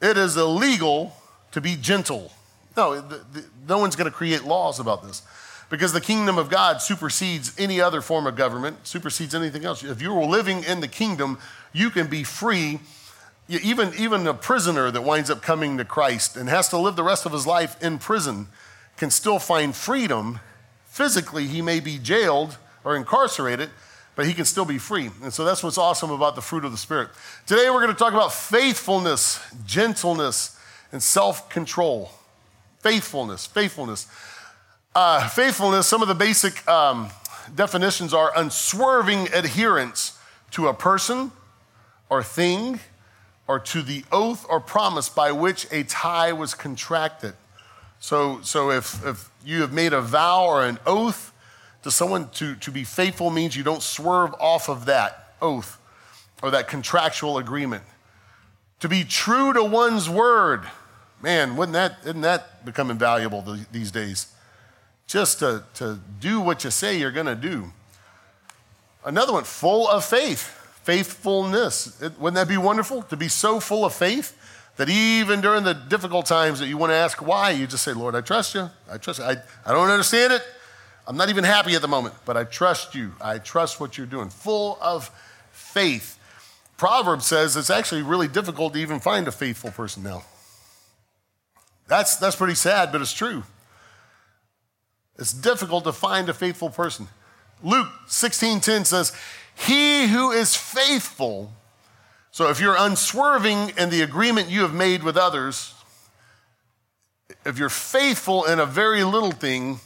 It 0.00 0.16
is 0.16 0.36
illegal 0.36 1.14
to 1.52 1.60
be 1.60 1.76
gentle. 1.76 2.32
No, 2.76 3.04
no 3.68 3.78
one's 3.78 3.94
going 3.96 4.10
to 4.10 4.16
create 4.16 4.44
laws 4.44 4.80
about 4.80 5.04
this 5.04 5.22
because 5.74 5.92
the 5.92 6.00
kingdom 6.00 6.38
of 6.38 6.48
God 6.48 6.80
supersedes 6.80 7.52
any 7.58 7.80
other 7.80 8.00
form 8.00 8.28
of 8.28 8.36
government, 8.36 8.86
supersedes 8.86 9.34
anything 9.34 9.64
else. 9.64 9.82
If 9.82 10.00
you're 10.00 10.24
living 10.24 10.62
in 10.62 10.78
the 10.78 10.86
kingdom, 10.86 11.36
you 11.72 11.90
can 11.90 12.06
be 12.06 12.22
free. 12.22 12.78
Even, 13.48 13.92
even 13.98 14.24
a 14.28 14.34
prisoner 14.34 14.92
that 14.92 15.02
winds 15.02 15.30
up 15.30 15.42
coming 15.42 15.76
to 15.78 15.84
Christ 15.84 16.36
and 16.36 16.48
has 16.48 16.68
to 16.68 16.78
live 16.78 16.94
the 16.94 17.02
rest 17.02 17.26
of 17.26 17.32
his 17.32 17.44
life 17.44 17.82
in 17.82 17.98
prison 17.98 18.46
can 18.98 19.10
still 19.10 19.40
find 19.40 19.74
freedom. 19.74 20.38
Physically, 20.86 21.48
he 21.48 21.60
may 21.60 21.80
be 21.80 21.98
jailed 21.98 22.56
or 22.84 22.96
incarcerated, 22.96 23.68
but 24.14 24.26
he 24.28 24.32
can 24.32 24.44
still 24.44 24.64
be 24.64 24.78
free. 24.78 25.10
And 25.24 25.32
so 25.32 25.44
that's 25.44 25.64
what's 25.64 25.76
awesome 25.76 26.12
about 26.12 26.36
the 26.36 26.40
fruit 26.40 26.64
of 26.64 26.70
the 26.70 26.78
Spirit. 26.78 27.08
Today, 27.48 27.68
we're 27.68 27.82
going 27.82 27.88
to 27.88 27.98
talk 27.98 28.12
about 28.12 28.32
faithfulness, 28.32 29.40
gentleness, 29.66 30.56
and 30.92 31.02
self 31.02 31.48
control. 31.48 32.12
Faithfulness, 32.78 33.44
faithfulness. 33.44 34.06
Uh, 34.94 35.28
faithfulness, 35.28 35.86
some 35.86 36.02
of 36.02 36.08
the 36.08 36.14
basic 36.14 36.66
um, 36.68 37.08
definitions 37.54 38.14
are 38.14 38.32
unswerving 38.36 39.28
adherence 39.32 40.18
to 40.52 40.68
a 40.68 40.74
person 40.74 41.32
or 42.08 42.22
thing 42.22 42.78
or 43.48 43.58
to 43.58 43.82
the 43.82 44.04
oath 44.12 44.46
or 44.48 44.60
promise 44.60 45.08
by 45.08 45.32
which 45.32 45.66
a 45.72 45.82
tie 45.84 46.32
was 46.32 46.54
contracted. 46.54 47.34
So, 47.98 48.40
so 48.42 48.70
if, 48.70 49.04
if 49.04 49.30
you 49.44 49.62
have 49.62 49.72
made 49.72 49.92
a 49.92 50.00
vow 50.00 50.44
or 50.44 50.64
an 50.64 50.78
oath 50.86 51.32
to 51.82 51.90
someone 51.90 52.28
to, 52.30 52.54
to 52.56 52.70
be 52.70 52.84
faithful 52.84 53.30
means 53.30 53.56
you 53.56 53.64
don't 53.64 53.82
swerve 53.82 54.32
off 54.38 54.68
of 54.68 54.86
that 54.86 55.34
oath 55.42 55.78
or 56.42 56.50
that 56.52 56.68
contractual 56.68 57.38
agreement. 57.38 57.82
To 58.80 58.88
be 58.88 59.04
true 59.04 59.52
to 59.52 59.64
one's 59.64 60.08
word 60.08 60.66
Man, 61.24 61.56
wouldn't 61.56 61.72
that, 61.72 62.00
isn't 62.02 62.20
that 62.20 62.66
become 62.66 62.90
invaluable 62.90 63.56
these 63.72 63.90
days? 63.90 64.26
Just 65.06 65.38
to, 65.40 65.64
to 65.74 65.98
do 66.20 66.40
what 66.40 66.64
you 66.64 66.70
say 66.70 66.98
you're 66.98 67.12
going 67.12 67.26
to 67.26 67.34
do. 67.34 67.72
Another 69.04 69.32
one, 69.32 69.44
full 69.44 69.88
of 69.88 70.04
faith, 70.04 70.42
faithfulness. 70.82 72.00
It, 72.00 72.18
wouldn't 72.18 72.36
that 72.36 72.48
be 72.48 72.56
wonderful 72.56 73.02
to 73.02 73.16
be 73.16 73.28
so 73.28 73.60
full 73.60 73.84
of 73.84 73.92
faith 73.92 74.36
that 74.76 74.88
even 74.88 75.40
during 75.40 75.62
the 75.62 75.74
difficult 75.74 76.26
times 76.26 76.58
that 76.58 76.66
you 76.66 76.76
want 76.76 76.90
to 76.90 76.96
ask 76.96 77.24
why, 77.24 77.50
you 77.50 77.66
just 77.66 77.84
say, 77.84 77.92
Lord, 77.92 78.14
I 78.14 78.22
trust 78.22 78.54
you. 78.54 78.68
I 78.90 78.98
trust 78.98 79.18
you. 79.20 79.26
I, 79.26 79.36
I 79.64 79.72
don't 79.72 79.90
understand 79.90 80.32
it. 80.32 80.42
I'm 81.06 81.16
not 81.16 81.28
even 81.28 81.44
happy 81.44 81.74
at 81.74 81.82
the 81.82 81.88
moment, 81.88 82.14
but 82.24 82.36
I 82.36 82.44
trust 82.44 82.94
you. 82.94 83.12
I 83.20 83.38
trust 83.38 83.78
what 83.78 83.98
you're 83.98 84.06
doing. 84.06 84.30
Full 84.30 84.78
of 84.80 85.10
faith. 85.52 86.18
Proverbs 86.76 87.26
says 87.26 87.56
it's 87.56 87.70
actually 87.70 88.02
really 88.02 88.26
difficult 88.26 88.72
to 88.72 88.80
even 88.80 89.00
find 89.00 89.28
a 89.28 89.32
faithful 89.32 89.70
person 89.70 90.02
now. 90.02 90.24
That's, 91.86 92.16
that's 92.16 92.36
pretty 92.36 92.54
sad, 92.54 92.90
but 92.90 93.02
it's 93.02 93.12
true. 93.12 93.44
It's 95.18 95.32
difficult 95.32 95.84
to 95.84 95.92
find 95.92 96.28
a 96.28 96.34
faithful 96.34 96.70
person. 96.70 97.08
Luke 97.62 97.88
16:10 98.06 98.84
says, 98.84 99.12
"He 99.54 100.08
who 100.08 100.32
is 100.32 100.56
faithful." 100.56 101.52
So 102.30 102.50
if 102.50 102.58
you're 102.58 102.76
unswerving 102.76 103.74
in 103.76 103.90
the 103.90 104.02
agreement 104.02 104.48
you 104.48 104.62
have 104.62 104.74
made 104.74 105.04
with 105.04 105.16
others, 105.16 105.72
if 107.44 107.58
you're 107.58 107.68
faithful 107.68 108.44
in 108.44 108.58
a 108.58 108.66
very 108.66 109.04
little 109.04 109.30
thing, 109.30 109.80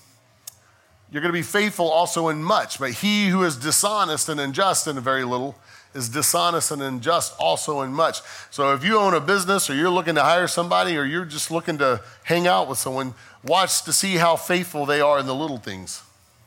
you're 1.11 1.23
going 1.23 1.33
to 1.33 1.39
be 1.39 1.43
faithful 1.43 1.89
also 1.89 2.29
in 2.29 2.43
much. 2.43 2.79
But 2.79 2.93
he 2.93 3.29
who 3.29 3.45
is 3.45 3.57
dishonest 3.57 4.29
and 4.29 4.41
unjust 4.41 4.87
in 4.87 4.99
a 4.99 5.01
very 5.01 5.25
little 5.25 5.57
is 5.95 6.09
dishonest 6.09 6.71
and 6.71 6.83
unjust 6.83 7.35
also 7.39 7.81
in 7.81 7.93
much. 7.93 8.21
So 8.51 8.73
if 8.75 8.85
you 8.85 8.99
own 8.99 9.15
a 9.15 9.21
business 9.21 9.71
or 9.71 9.75
you're 9.75 9.91
looking 9.91 10.15
to 10.17 10.23
hire 10.23 10.47
somebody 10.47 10.97
or 10.97 11.05
you're 11.05 11.25
just 11.25 11.51
looking 11.51 11.79
to 11.79 12.03
hang 12.25 12.47
out 12.47 12.69
with 12.69 12.79
someone, 12.79 13.15
watch 13.45 13.83
to 13.85 13.93
see 13.93 14.17
how 14.17 14.37
faithful 14.37 14.87
they 14.87 15.01
are 15.01 15.19
in 15.19 15.27
the 15.27 15.35
little 15.35 15.59
things. 15.59 16.03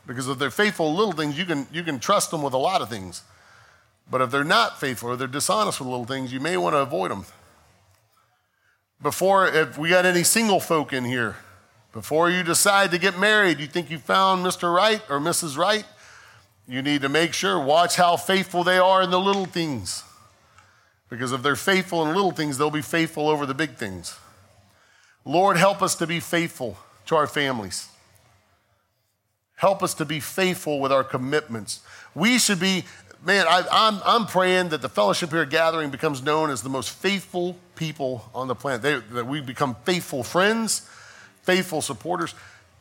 Because 0.06 0.28
if 0.28 0.38
they're 0.38 0.50
faithful 0.50 0.90
in 0.90 0.96
little 0.96 1.12
things, 1.12 1.38
you 1.38 1.44
can, 1.44 1.66
you 1.72 1.82
can 1.82 1.98
trust 1.98 2.30
them 2.30 2.42
with 2.42 2.54
a 2.54 2.58
lot 2.58 2.82
of 2.82 2.88
things. 2.88 3.22
But 4.10 4.20
if 4.20 4.30
they're 4.30 4.44
not 4.44 4.80
faithful 4.80 5.10
or 5.10 5.16
they're 5.16 5.28
dishonest 5.28 5.80
with 5.80 5.88
little 5.88 6.04
things, 6.04 6.32
you 6.32 6.40
may 6.40 6.56
want 6.56 6.74
to 6.74 6.78
avoid 6.78 7.10
them. 7.10 7.24
Before, 9.00 9.48
if 9.48 9.78
we 9.78 9.88
got 9.88 10.06
any 10.06 10.22
single 10.22 10.60
folk 10.60 10.92
in 10.92 11.04
here, 11.04 11.36
before 11.92 12.30
you 12.30 12.42
decide 12.42 12.90
to 12.92 12.98
get 12.98 13.18
married, 13.18 13.58
you 13.58 13.66
think 13.66 13.90
you 13.90 13.98
found 13.98 14.44
Mr. 14.44 14.74
Right 14.74 15.02
or 15.08 15.18
Mrs. 15.18 15.56
Right, 15.56 15.84
you 16.66 16.82
need 16.82 17.02
to 17.02 17.08
make 17.08 17.34
sure, 17.34 17.60
watch 17.60 17.96
how 17.96 18.16
faithful 18.16 18.64
they 18.64 18.78
are 18.78 19.02
in 19.02 19.10
the 19.10 19.20
little 19.20 19.44
things. 19.44 20.04
Because 21.10 21.32
if 21.32 21.42
they're 21.42 21.56
faithful 21.56 22.06
in 22.06 22.14
little 22.14 22.30
things, 22.30 22.56
they'll 22.56 22.70
be 22.70 22.80
faithful 22.80 23.28
over 23.28 23.44
the 23.44 23.54
big 23.54 23.76
things. 23.76 24.16
Lord, 25.24 25.56
help 25.56 25.82
us 25.82 25.94
to 25.96 26.06
be 26.06 26.20
faithful 26.20 26.76
to 27.06 27.16
our 27.16 27.26
families. 27.26 27.88
Help 29.54 29.82
us 29.82 29.94
to 29.94 30.04
be 30.04 30.18
faithful 30.18 30.80
with 30.80 30.90
our 30.90 31.04
commitments. 31.04 31.80
We 32.14 32.38
should 32.38 32.58
be, 32.58 32.84
man, 33.24 33.46
I, 33.48 33.60
am 33.60 33.66
I'm, 33.70 34.00
I'm 34.04 34.26
praying 34.26 34.70
that 34.70 34.82
the 34.82 34.88
fellowship 34.88 35.30
here 35.30 35.44
gathering 35.44 35.90
becomes 35.90 36.22
known 36.22 36.50
as 36.50 36.62
the 36.62 36.68
most 36.68 36.90
faithful 36.90 37.56
people 37.76 38.28
on 38.34 38.48
the 38.48 38.56
planet. 38.56 38.82
They, 38.82 38.98
that 39.14 39.26
we 39.26 39.40
become 39.40 39.76
faithful 39.84 40.24
friends, 40.24 40.88
faithful 41.42 41.80
supporters, 41.80 42.34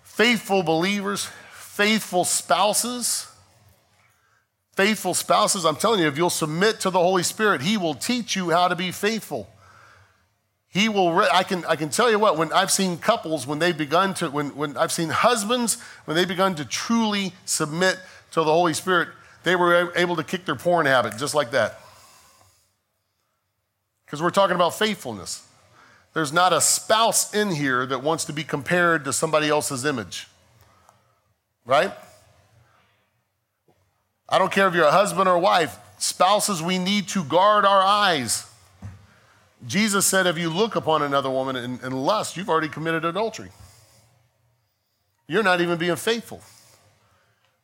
faithful 0.04 0.64
believers, 0.64 1.28
faithful 1.52 2.26
spouses. 2.26 3.28
Faithful 4.76 5.14
spouses, 5.14 5.66
I'm 5.66 5.76
telling 5.76 6.00
you, 6.00 6.08
if 6.08 6.18
you'll 6.18 6.30
submit 6.30 6.80
to 6.80 6.90
the 6.90 7.00
Holy 7.00 7.24
Spirit, 7.24 7.62
He 7.62 7.78
will 7.78 7.94
teach 7.94 8.36
you 8.36 8.50
how 8.50 8.68
to 8.68 8.76
be 8.76 8.92
faithful. 8.92 9.48
He 10.72 10.88
will, 10.88 11.12
re- 11.12 11.28
I 11.34 11.44
can, 11.44 11.66
I 11.66 11.76
can 11.76 11.90
tell 11.90 12.10
you 12.10 12.18
what, 12.18 12.38
when 12.38 12.52
I've 12.54 12.72
seen 12.72 12.98
couples, 12.98 13.46
when 13.46 13.60
they've 13.60 13.78
begun 13.78 14.14
to, 14.16 14.30
when, 14.30 14.56
when 14.56 14.78
I've 14.78 14.92
seen 14.92 15.10
husbands, 15.10 15.78
when 16.06 16.16
they've 16.16 16.28
begun 16.28 16.56
to 16.56 16.66
truly 16.66 17.34
submit 17.44 18.00
to 18.32 18.40
the 18.40 18.46
Holy 18.46 18.74
Spirit, 18.74 19.10
they 19.44 19.58
were 19.58 19.92
able 19.98 20.16
to 20.16 20.24
kick 20.24 20.46
their 20.46 20.56
porn 20.56 20.86
habit 20.86 21.18
just 21.18 21.36
like 21.36 21.52
that. 21.52 21.82
Because 24.06 24.22
we're 24.22 24.30
talking 24.30 24.56
about 24.56 24.78
faithfulness. 24.78 25.46
There's 26.14 26.32
not 26.32 26.54
a 26.54 26.62
spouse 26.62 27.34
in 27.34 27.52
here 27.52 27.86
that 27.86 28.02
wants 28.02 28.26
to 28.26 28.34
be 28.34 28.44
compared 28.44 29.04
to 29.06 29.14
somebody 29.14 29.50
else's 29.50 29.84
image. 29.84 30.28
Right? 31.66 31.92
I 34.30 34.38
don't 34.38 34.52
care 34.52 34.68
if 34.70 34.74
you're 34.74 34.86
a 34.86 34.92
husband 34.92 35.28
or 35.28 35.36
a 35.36 35.40
wife, 35.40 35.78
spouses, 35.98 36.62
we 36.62 36.78
need 36.78 37.10
to 37.10 37.26
guard 37.26 37.66
our 37.66 37.82
eyes. 37.82 38.51
Jesus 39.66 40.06
said, 40.06 40.26
if 40.26 40.38
you 40.38 40.50
look 40.50 40.76
upon 40.76 41.02
another 41.04 41.30
woman 41.30 41.56
in, 41.56 41.80
in 41.84 41.92
lust, 41.92 42.36
you've 42.36 42.50
already 42.50 42.70
committed 42.70 43.06
adultery. 43.06 43.50
You're 45.28 45.44
not 45.44 45.62
even 45.62 45.78
being 45.78 45.96
faithful. 45.96 46.42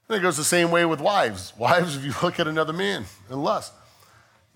And 0.07 0.17
it 0.17 0.21
goes 0.21 0.37
the 0.37 0.43
same 0.43 0.71
way 0.71 0.85
with 0.85 1.01
wives. 1.01 1.53
Wives, 1.57 1.97
if 1.97 2.05
you 2.05 2.13
look 2.21 2.39
at 2.39 2.47
another 2.47 2.73
man 2.73 3.05
in 3.29 3.41
lust, 3.41 3.73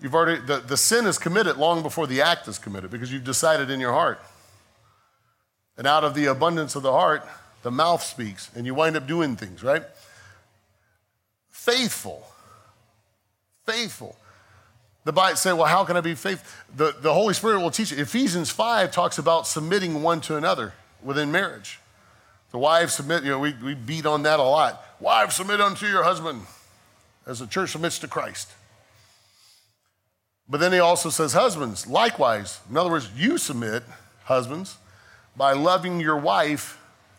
you've 0.00 0.14
already, 0.14 0.40
the, 0.40 0.58
the 0.58 0.76
sin 0.76 1.06
is 1.06 1.18
committed 1.18 1.56
long 1.56 1.82
before 1.82 2.06
the 2.06 2.22
act 2.22 2.48
is 2.48 2.58
committed 2.58 2.90
because 2.90 3.12
you've 3.12 3.24
decided 3.24 3.70
in 3.70 3.80
your 3.80 3.92
heart. 3.92 4.20
And 5.76 5.86
out 5.86 6.04
of 6.04 6.14
the 6.14 6.26
abundance 6.26 6.74
of 6.74 6.82
the 6.82 6.92
heart, 6.92 7.26
the 7.62 7.70
mouth 7.70 8.02
speaks, 8.02 8.50
and 8.54 8.66
you 8.66 8.74
wind 8.74 8.96
up 8.96 9.06
doing 9.06 9.36
things, 9.36 9.62
right? 9.62 9.82
Faithful. 11.50 12.26
Faithful. 13.64 14.16
The 15.04 15.12
Bible 15.12 15.36
say, 15.36 15.52
well, 15.52 15.66
how 15.66 15.84
can 15.84 15.96
I 15.96 16.00
be 16.00 16.14
faithful? 16.14 16.48
The, 16.76 16.94
the 17.00 17.12
Holy 17.12 17.34
Spirit 17.34 17.60
will 17.60 17.72
teach 17.72 17.90
you. 17.90 17.98
Ephesians 17.98 18.50
5 18.50 18.92
talks 18.92 19.18
about 19.18 19.46
submitting 19.46 20.02
one 20.02 20.20
to 20.22 20.36
another 20.36 20.74
within 21.02 21.32
marriage. 21.32 21.80
The 22.52 22.58
wives 22.58 22.94
submit, 22.94 23.24
you 23.24 23.30
know, 23.30 23.38
we, 23.38 23.54
we 23.54 23.74
beat 23.74 24.06
on 24.06 24.22
that 24.22 24.38
a 24.38 24.42
lot. 24.42 24.84
Wives, 25.00 25.34
submit 25.34 25.60
unto 25.60 25.86
your 25.86 26.04
husband 26.04 26.42
as 27.26 27.40
the 27.40 27.46
church 27.46 27.70
submits 27.70 27.98
to 28.00 28.08
Christ. 28.08 28.50
But 30.48 30.60
then 30.60 30.72
he 30.72 30.78
also 30.78 31.08
says, 31.08 31.32
husbands, 31.32 31.86
likewise. 31.86 32.60
In 32.70 32.76
other 32.76 32.90
words, 32.90 33.08
you 33.16 33.38
submit, 33.38 33.82
husbands, 34.24 34.76
by 35.36 35.52
loving 35.52 35.98
your 35.98 36.16
wife 36.16 36.78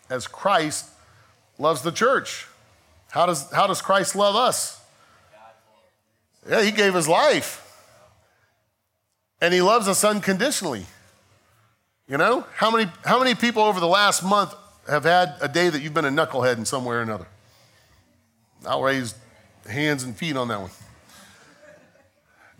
as 0.10 0.28
Christ 0.28 0.90
loves 1.58 1.82
the 1.82 1.92
church. 1.92 2.48
How 3.10 3.25
does, 3.25 3.51
how 3.51 3.68
does 3.68 3.81
Christ 3.81 4.16
love 4.16 4.36
us? 4.36 4.79
Yeah, 6.48 6.62
he 6.62 6.72
gave 6.72 6.94
his 6.94 7.07
life. 7.07 7.63
And 9.44 9.53
he 9.53 9.62
loves 9.62 9.90
us 9.90 10.06
unconditionally. 10.06 10.86
You 12.08 12.18
know, 12.18 12.46
how 12.56 12.72
many, 12.72 12.90
how 13.03 13.20
many 13.20 13.36
people 13.36 13.62
over 13.62 13.82
the 13.82 13.88
last 13.88 14.24
month 14.24 14.56
have 14.88 15.03
had 15.03 15.36
a 15.42 15.50
day 15.50 15.68
that 15.68 15.82
you've 15.82 15.94
been 15.94 16.06
a 16.06 16.10
knucklehead 16.10 16.56
in 16.56 16.64
some 16.64 16.86
way 16.86 16.96
or 16.96 17.01
another? 17.01 17.27
I'll 18.66 18.82
raise 18.82 19.16
hands 19.70 20.03
and 20.03 20.16
feet 20.16 20.38
on 20.38 20.48
that 20.48 20.62
one. 20.62 20.70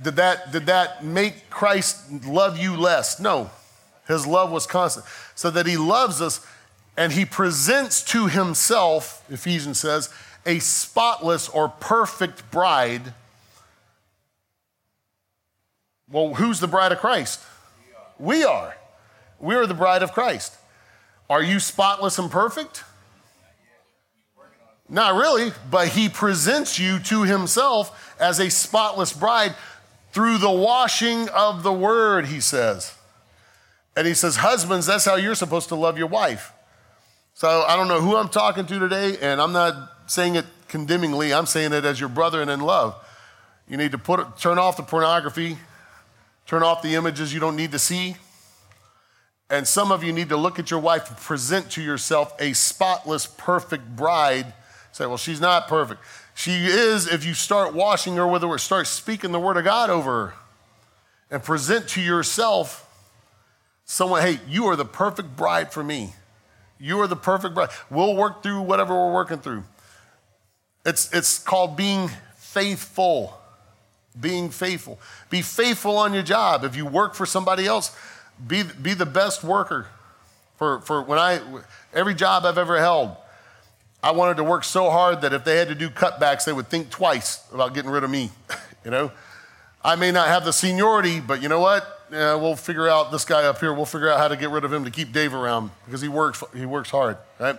Did 0.02 0.18
that, 0.18 0.52
did 0.52 0.66
that 0.66 1.06
make 1.06 1.50
Christ 1.50 2.26
love 2.26 2.60
you 2.60 2.76
less? 2.76 3.18
No. 3.18 3.50
His 4.06 4.28
love 4.28 4.52
was 4.52 4.68
constant. 4.68 5.06
So 5.36 5.50
that 5.52 5.66
he 5.66 5.78
loves 5.78 6.22
us 6.22 6.46
and 6.98 7.14
he 7.14 7.24
presents 7.24 8.04
to 8.12 8.28
himself, 8.28 9.24
Ephesians 9.30 9.80
says, 9.80 10.14
a 10.46 10.60
spotless 10.60 11.48
or 11.48 11.70
perfect 11.70 12.52
bride 12.52 13.14
well, 16.14 16.36
who's 16.36 16.60
the 16.60 16.68
bride 16.68 16.92
of 16.92 17.00
Christ? 17.00 17.42
We 18.20 18.44
are. 18.44 18.78
We 19.40 19.56
are 19.56 19.66
the 19.66 19.74
bride 19.74 20.04
of 20.04 20.14
Christ. 20.14 20.56
Are 21.30 21.42
you 21.44 21.60
spotless 21.60 22.20
and 22.20 22.30
perfect? 22.30 22.84
Not 24.88 25.16
really, 25.16 25.52
but 25.72 25.90
he 25.90 26.08
presents 26.08 26.78
you 26.78 27.00
to 27.00 27.24
himself 27.24 28.16
as 28.20 28.40
a 28.40 28.50
spotless 28.50 29.12
bride 29.12 29.56
through 30.12 30.38
the 30.38 30.52
washing 30.52 31.28
of 31.30 31.64
the 31.64 31.74
word, 31.74 32.28
he 32.28 32.40
says. 32.40 32.96
And 33.96 34.06
he 34.06 34.14
says, 34.14 34.38
Husbands, 34.38 34.86
that's 34.86 35.06
how 35.06 35.16
you're 35.16 35.36
supposed 35.36 35.70
to 35.70 35.76
love 35.76 35.98
your 35.98 36.08
wife. 36.08 36.54
So 37.34 37.64
I 37.68 37.76
don't 37.76 37.88
know 37.88 38.02
who 38.02 38.16
I'm 38.16 38.30
talking 38.30 38.68
to 38.68 38.80
today, 38.80 39.18
and 39.20 39.42
I'm 39.42 39.52
not 39.52 39.92
saying 40.06 40.36
it 40.36 40.46
condemningly, 40.68 41.34
I'm 41.34 41.48
saying 41.48 41.74
it 41.74 41.86
as 41.86 42.00
your 42.00 42.10
brother 42.10 42.42
and 42.42 42.52
in 42.52 42.60
love. 42.60 42.96
You 43.68 43.78
need 43.78 43.92
to 43.94 43.98
put, 43.98 44.38
turn 44.38 44.60
off 44.60 44.78
the 44.78 44.84
pornography, 44.84 45.58
Turn 46.46 46.64
off 46.64 46.82
the 46.82 46.96
images 46.96 47.34
you 47.34 47.40
don't 47.40 47.56
need 47.56 47.72
to 47.72 47.80
see. 47.80 48.16
And 49.50 49.68
some 49.68 49.92
of 49.92 50.04
you 50.04 50.12
need 50.12 50.30
to 50.30 50.38
look 50.38 50.60
at 50.60 50.72
your 50.72 50.80
wife 50.80 51.10
and 51.10 51.18
present 51.18 51.70
to 51.72 51.82
yourself 51.82 52.34
a 52.40 52.54
spotless, 52.54 53.26
perfect 53.26 53.96
bride. 53.96 54.54
Say, 54.92 55.06
well, 55.06 55.18
she's 55.18 55.42
not 55.42 55.68
perfect. 55.68 56.02
She 56.36 56.66
is 56.66 57.08
if 57.08 57.26
you 57.26 57.34
start 57.34 57.74
washing 57.74 58.16
her 58.16 58.28
with 58.28 58.44
word, 58.44 58.60
start 58.60 58.88
speaking 58.88 59.32
the 59.32 59.40
word 59.40 59.58
of 59.58 59.64
God 59.64 59.90
over 59.90 60.28
her, 60.28 60.34
and 61.30 61.44
present 61.44 61.88
to 61.90 62.02
yourself 62.02 62.90
someone, 63.86 64.22
hey, 64.22 64.40
you 64.48 64.66
are 64.66 64.76
the 64.76 64.86
perfect 64.86 65.36
bride 65.36 65.72
for 65.72 65.84
me. 65.84 66.14
You 66.80 67.00
are 67.02 67.08
the 67.08 67.16
perfect 67.16 67.56
bride. 67.56 67.70
We'll 67.90 68.16
work 68.16 68.44
through 68.44 68.62
whatever 68.62 68.94
we're 68.94 69.14
working 69.14 69.38
through. 69.38 69.64
It's, 70.86 71.14
it's 71.14 71.40
called 71.40 71.78
being 71.78 72.10
faithful 72.36 73.40
being 74.20 74.50
faithful. 74.50 75.00
Be 75.30 75.42
faithful 75.42 75.98
on 75.98 76.14
your 76.14 76.24
job. 76.24 76.64
If 76.64 76.76
you 76.76 76.86
work 76.86 77.16
for 77.16 77.26
somebody 77.26 77.66
else, 77.66 77.96
be, 78.46 78.64
be 78.64 78.94
the 78.94 79.06
best 79.06 79.44
worker. 79.44 79.88
For, 80.58 80.82
for 80.82 81.02
when 81.02 81.20
I, 81.20 81.42
every 81.94 82.14
job 82.14 82.46
I've 82.46 82.58
ever 82.58 82.80
held, 82.80 83.16
I 84.02 84.12
wanted 84.12 84.38
to 84.38 84.44
work 84.44 84.64
so 84.64 84.90
hard 84.90 85.22
that 85.22 85.34
if 85.34 85.46
they 85.46 85.58
had 85.58 85.70
to 85.70 85.76
do 85.76 85.90
cutbacks, 85.90 86.46
they 86.46 86.54
would 86.54 86.68
think 86.68 86.90
twice 86.90 87.44
about 87.54 87.74
getting 87.74 87.90
rid 87.90 88.04
of 88.04 88.10
me. 88.10 88.32
you 88.86 88.92
know, 88.92 89.12
I 89.84 89.96
may 89.96 90.12
not 90.12 90.28
have 90.28 90.46
the 90.46 90.54
seniority, 90.54 91.20
but 91.20 91.42
you 91.42 91.50
know 91.50 91.60
what? 91.60 92.02
Yeah, 92.12 92.36
we'll 92.36 92.56
figure 92.56 92.88
out 92.88 93.12
this 93.12 93.26
guy 93.26 93.44
up 93.44 93.60
here. 93.60 93.74
We'll 93.74 93.86
figure 93.86 94.10
out 94.10 94.20
how 94.20 94.28
to 94.28 94.36
get 94.36 94.50
rid 94.50 94.64
of 94.64 94.72
him 94.72 94.86
to 94.86 94.92
keep 94.92 95.12
Dave 95.12 95.34
around 95.34 95.72
because 95.86 96.02
he 96.02 96.08
works. 96.08 96.44
He 96.54 96.66
works 96.66 96.90
hard, 96.90 97.18
right? 97.40 97.58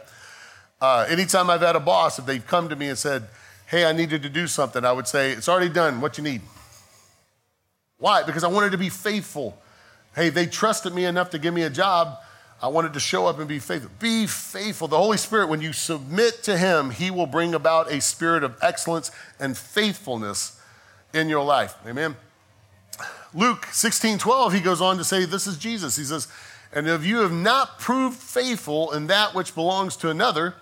Uh, 0.80 1.06
anytime 1.08 1.50
I've 1.50 1.62
had 1.62 1.76
a 1.76 1.80
boss, 1.80 2.18
if 2.18 2.26
they've 2.26 2.46
come 2.46 2.68
to 2.68 2.76
me 2.76 2.88
and 2.88 2.98
said, 2.98 3.24
hey, 3.74 3.84
I 3.84 3.92
needed 3.92 4.22
to 4.22 4.28
do 4.28 4.46
something, 4.46 4.84
I 4.84 4.92
would 4.92 5.08
say, 5.08 5.32
it's 5.32 5.48
already 5.48 5.68
done. 5.68 6.00
What 6.00 6.16
you 6.16 6.22
need? 6.22 6.42
Why? 7.98 8.22
Because 8.22 8.44
I 8.44 8.48
wanted 8.48 8.70
to 8.70 8.78
be 8.78 8.88
faithful. 8.88 9.58
Hey, 10.14 10.28
they 10.28 10.46
trusted 10.46 10.94
me 10.94 11.06
enough 11.06 11.30
to 11.30 11.40
give 11.40 11.52
me 11.52 11.62
a 11.62 11.70
job. 11.70 12.18
I 12.62 12.68
wanted 12.68 12.92
to 12.92 13.00
show 13.00 13.26
up 13.26 13.40
and 13.40 13.48
be 13.48 13.58
faithful. 13.58 13.90
Be 13.98 14.28
faithful. 14.28 14.86
The 14.86 14.96
Holy 14.96 15.16
Spirit, 15.16 15.48
when 15.48 15.60
you 15.60 15.72
submit 15.72 16.44
to 16.44 16.56
Him, 16.56 16.90
He 16.90 17.10
will 17.10 17.26
bring 17.26 17.52
about 17.52 17.90
a 17.90 18.00
spirit 18.00 18.44
of 18.44 18.56
excellence 18.62 19.10
and 19.40 19.58
faithfulness 19.58 20.60
in 21.12 21.28
your 21.28 21.44
life. 21.44 21.74
Amen. 21.84 22.14
Luke 23.34 23.66
16 23.72 24.18
12, 24.18 24.52
he 24.52 24.60
goes 24.60 24.80
on 24.80 24.98
to 24.98 25.04
say, 25.04 25.24
This 25.24 25.48
is 25.48 25.58
Jesus. 25.58 25.96
He 25.96 26.04
says, 26.04 26.28
And 26.72 26.86
if 26.86 27.04
you 27.04 27.18
have 27.18 27.32
not 27.32 27.80
proved 27.80 28.18
faithful 28.18 28.92
in 28.92 29.08
that 29.08 29.34
which 29.34 29.56
belongs 29.56 29.96
to 29.96 30.10
another, 30.10 30.54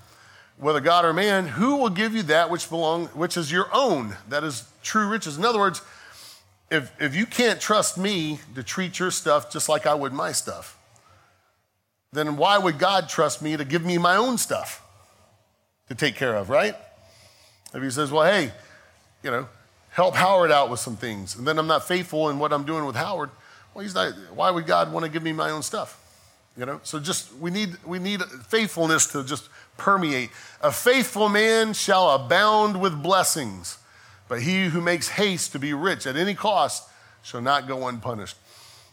whether 0.59 0.81
God 0.81 1.05
or 1.05 1.13
man, 1.13 1.47
who 1.47 1.77
will 1.77 1.91
give 1.91 2.15
you 2.15 2.23
that 2.25 2.51
which 2.51 2.69
belong, 2.69 3.07
which 3.09 3.37
is 3.37 3.51
your 3.51 3.69
own? 3.73 4.17
That 4.29 4.45
is 4.45 4.65
true 4.83 5.09
riches. 5.09 5.37
In 5.37 5.45
other 5.45 5.59
words, 5.59 5.83
if, 6.71 6.93
if 7.01 7.15
you 7.15 7.27
can't 7.27 7.61
trust 7.61 7.99
me 7.99 8.39
to 8.55 8.63
treat 8.63 8.99
your 8.99 9.11
stuff 9.11 9.53
just 9.53 9.69
like 9.69 9.87
I 9.87 9.95
would 9.95 10.13
my 10.13 10.33
stuff, 10.33 10.79
then 12.13 12.37
why 12.37 12.59
would 12.59 12.79
God 12.79 13.09
trust 13.09 13.43
me 13.43 13.57
to 13.57 13.65
give 13.65 13.85
me 13.85 13.99
my 13.99 14.17
own 14.17 14.39
stuff 14.39 14.83
to 15.89 15.95
take 15.95 16.15
care 16.15 16.35
of, 16.35 16.51
right? 16.51 16.77
If 17.75 17.83
he 17.83 17.91
says, 17.91 18.11
well, 18.11 18.25
hey, 18.25 18.53
you 19.23 19.31
know, 19.31 19.49
help 19.91 20.15
Howard 20.15 20.53
out 20.53 20.71
with 20.71 20.81
some 20.81 20.97
things, 20.97 21.37
and 21.37 21.47
then 21.47 21.59
I'm 21.59 21.67
not 21.67 21.89
faithful 21.89 22.29
in 22.29 22.39
what 22.39 22.53
I'm 22.53 22.65
doing 22.65 22.85
with 22.85 22.97
Howard, 22.97 23.31
well, 23.75 23.83
he's 23.83 23.95
not, 23.95 24.13
why 24.35 24.51
would 24.51 24.67
God 24.67 24.93
want 24.93 25.05
to 25.05 25.11
give 25.11 25.23
me 25.23 25.33
my 25.33 25.51
own 25.51 25.63
stuff? 25.63 25.99
You 26.57 26.67
know, 26.67 26.81
so 26.83 27.01
just 27.01 27.35
we 27.37 27.51
need 27.51 27.79
we 27.87 27.99
need 27.99 28.23
faithfulness 28.49 29.07
to 29.13 29.25
just 29.25 29.49
permeate. 29.83 30.31
A 30.63 30.71
faithful 30.71 31.29
man 31.29 31.73
shall 31.73 32.11
abound 32.11 32.81
with 32.81 33.03
blessings, 33.03 33.79
but 34.29 34.43
he 34.43 34.67
who 34.67 34.81
makes 34.81 35.09
haste 35.09 35.53
to 35.53 35.59
be 35.59 35.75
rich 35.75 36.07
at 36.07 36.17
any 36.17 36.35
cost 36.35 36.89
shall 37.23 37.43
not 37.43 37.67
go 37.67 37.89
unpunished. 37.89 38.37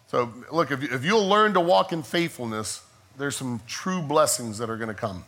So 0.08 0.34
look, 0.52 0.72
if, 0.72 0.82
you, 0.82 0.90
if 0.92 1.06
you'll 1.06 1.28
learn 1.28 1.54
to 1.54 1.60
walk 1.60 1.94
in 1.94 2.02
faithfulness, 2.02 2.82
there's 3.18 3.36
some 3.36 3.62
true 3.68 4.02
blessings 4.02 4.58
that 4.58 4.70
are 4.70 4.78
going 4.78 4.90
to 4.90 4.96
come. 4.96 5.24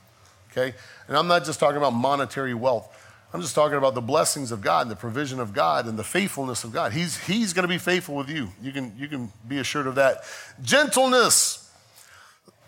Okay, 0.51 0.73
and 1.07 1.15
I'm 1.15 1.27
not 1.27 1.45
just 1.45 1.59
talking 1.59 1.77
about 1.77 1.93
monetary 1.93 2.53
wealth. 2.53 2.97
I'm 3.33 3.41
just 3.41 3.55
talking 3.55 3.77
about 3.77 3.95
the 3.95 4.01
blessings 4.01 4.51
of 4.51 4.61
God 4.61 4.81
and 4.81 4.91
the 4.91 4.95
provision 4.95 5.39
of 5.39 5.53
God 5.53 5.87
and 5.87 5.97
the 5.97 6.03
faithfulness 6.03 6.65
of 6.65 6.73
God. 6.73 6.91
He's, 6.91 7.17
he's 7.25 7.53
going 7.53 7.63
to 7.63 7.69
be 7.69 7.77
faithful 7.77 8.15
with 8.15 8.29
you. 8.29 8.49
You 8.61 8.73
can, 8.73 8.93
you 8.97 9.07
can 9.07 9.31
be 9.47 9.59
assured 9.59 9.87
of 9.87 9.95
that. 9.95 10.23
Gentleness. 10.61 11.71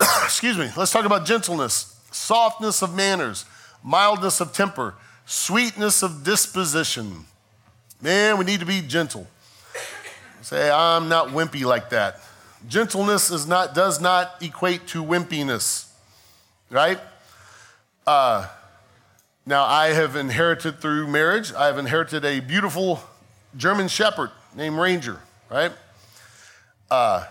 Excuse 0.00 0.56
me. 0.56 0.70
Let's 0.74 0.90
talk 0.90 1.04
about 1.04 1.26
gentleness, 1.26 1.93
softness 2.14 2.82
of 2.82 2.94
manners, 2.94 3.44
mildness 3.82 4.40
of 4.40 4.52
temper, 4.52 4.94
sweetness 5.26 6.02
of 6.02 6.24
disposition. 6.24 7.24
Man, 8.00 8.38
we 8.38 8.44
need 8.44 8.60
to 8.60 8.66
be 8.66 8.80
gentle. 8.80 9.26
Say, 10.42 10.70
I'm 10.70 11.08
not 11.08 11.28
wimpy 11.28 11.64
like 11.64 11.90
that. 11.90 12.20
Gentleness 12.68 13.30
is 13.30 13.46
not, 13.46 13.74
does 13.74 14.00
not 14.00 14.42
equate 14.42 14.86
to 14.88 15.02
wimpiness, 15.02 15.86
right? 16.70 16.98
Uh, 18.06 18.46
now, 19.46 19.64
I 19.64 19.88
have 19.88 20.16
inherited 20.16 20.80
through 20.80 21.06
marriage, 21.06 21.52
I 21.52 21.66
have 21.66 21.78
inherited 21.78 22.24
a 22.24 22.40
beautiful 22.40 23.02
German 23.56 23.88
Shepherd 23.88 24.30
named 24.54 24.76
Ranger, 24.76 25.20
right? 25.50 25.72
Uh, 26.90 27.26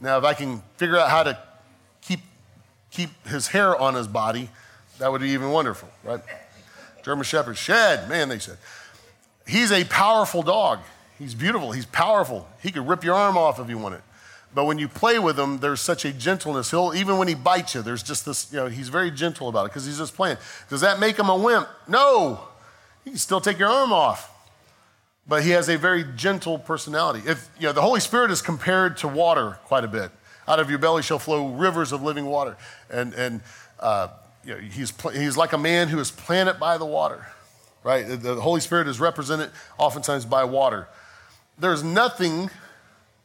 now, 0.00 0.18
if 0.18 0.24
I 0.24 0.34
can 0.34 0.62
figure 0.76 0.96
out 0.96 1.08
how 1.08 1.22
to 1.22 1.38
keep 2.90 3.10
his 3.26 3.48
hair 3.48 3.76
on 3.76 3.94
his 3.94 4.08
body, 4.08 4.50
that 4.98 5.10
would 5.10 5.20
be 5.20 5.30
even 5.30 5.50
wonderful, 5.50 5.88
right? 6.04 6.20
German 7.02 7.24
Shepherd, 7.24 7.56
shed, 7.56 8.08
man, 8.08 8.28
they 8.28 8.38
said. 8.38 8.58
He's 9.46 9.72
a 9.72 9.84
powerful 9.84 10.42
dog. 10.42 10.80
He's 11.18 11.34
beautiful. 11.34 11.72
He's 11.72 11.86
powerful. 11.86 12.48
He 12.62 12.70
could 12.70 12.86
rip 12.86 13.04
your 13.04 13.14
arm 13.14 13.36
off 13.36 13.58
if 13.58 13.68
you 13.68 13.78
wanted. 13.78 14.02
But 14.54 14.64
when 14.64 14.78
you 14.78 14.88
play 14.88 15.18
with 15.18 15.38
him, 15.38 15.58
there's 15.58 15.80
such 15.80 16.04
a 16.04 16.12
gentleness. 16.12 16.70
He'll 16.70 16.92
even 16.94 17.18
when 17.18 17.28
he 17.28 17.34
bites 17.34 17.74
you, 17.74 17.82
there's 17.82 18.02
just 18.02 18.26
this, 18.26 18.52
you 18.52 18.58
know, 18.58 18.66
he's 18.66 18.88
very 18.88 19.10
gentle 19.10 19.48
about 19.48 19.66
it 19.66 19.68
because 19.68 19.86
he's 19.86 19.98
just 19.98 20.14
playing. 20.14 20.38
Does 20.68 20.80
that 20.80 20.98
make 20.98 21.18
him 21.18 21.28
a 21.28 21.36
wimp? 21.36 21.68
No. 21.86 22.40
He 23.04 23.10
can 23.10 23.18
still 23.18 23.40
take 23.40 23.58
your 23.58 23.68
arm 23.68 23.92
off. 23.92 24.28
But 25.28 25.44
he 25.44 25.50
has 25.50 25.68
a 25.68 25.78
very 25.78 26.04
gentle 26.16 26.58
personality. 26.58 27.22
If 27.26 27.48
you 27.58 27.66
know, 27.66 27.72
the 27.72 27.82
Holy 27.82 28.00
Spirit 28.00 28.32
is 28.32 28.42
compared 28.42 28.96
to 28.98 29.08
water 29.08 29.58
quite 29.64 29.84
a 29.84 29.88
bit. 29.88 30.10
Out 30.50 30.58
of 30.58 30.68
your 30.68 30.80
belly 30.80 31.02
shall 31.02 31.20
flow 31.20 31.46
rivers 31.46 31.92
of 31.92 32.02
living 32.02 32.26
water. 32.26 32.56
And 32.90 33.14
and 33.14 33.40
uh, 33.78 34.08
you 34.44 34.54
know, 34.54 34.60
he's 34.60 34.92
he's 35.12 35.36
like 35.36 35.52
a 35.52 35.58
man 35.58 35.86
who 35.86 36.00
is 36.00 36.10
planted 36.10 36.58
by 36.58 36.76
the 36.76 36.84
water. 36.84 37.24
Right? 37.84 38.02
The 38.02 38.40
Holy 38.40 38.60
Spirit 38.60 38.88
is 38.88 38.98
represented 38.98 39.50
oftentimes 39.78 40.24
by 40.24 40.42
water. 40.42 40.88
There's 41.56 41.84
nothing 41.84 42.50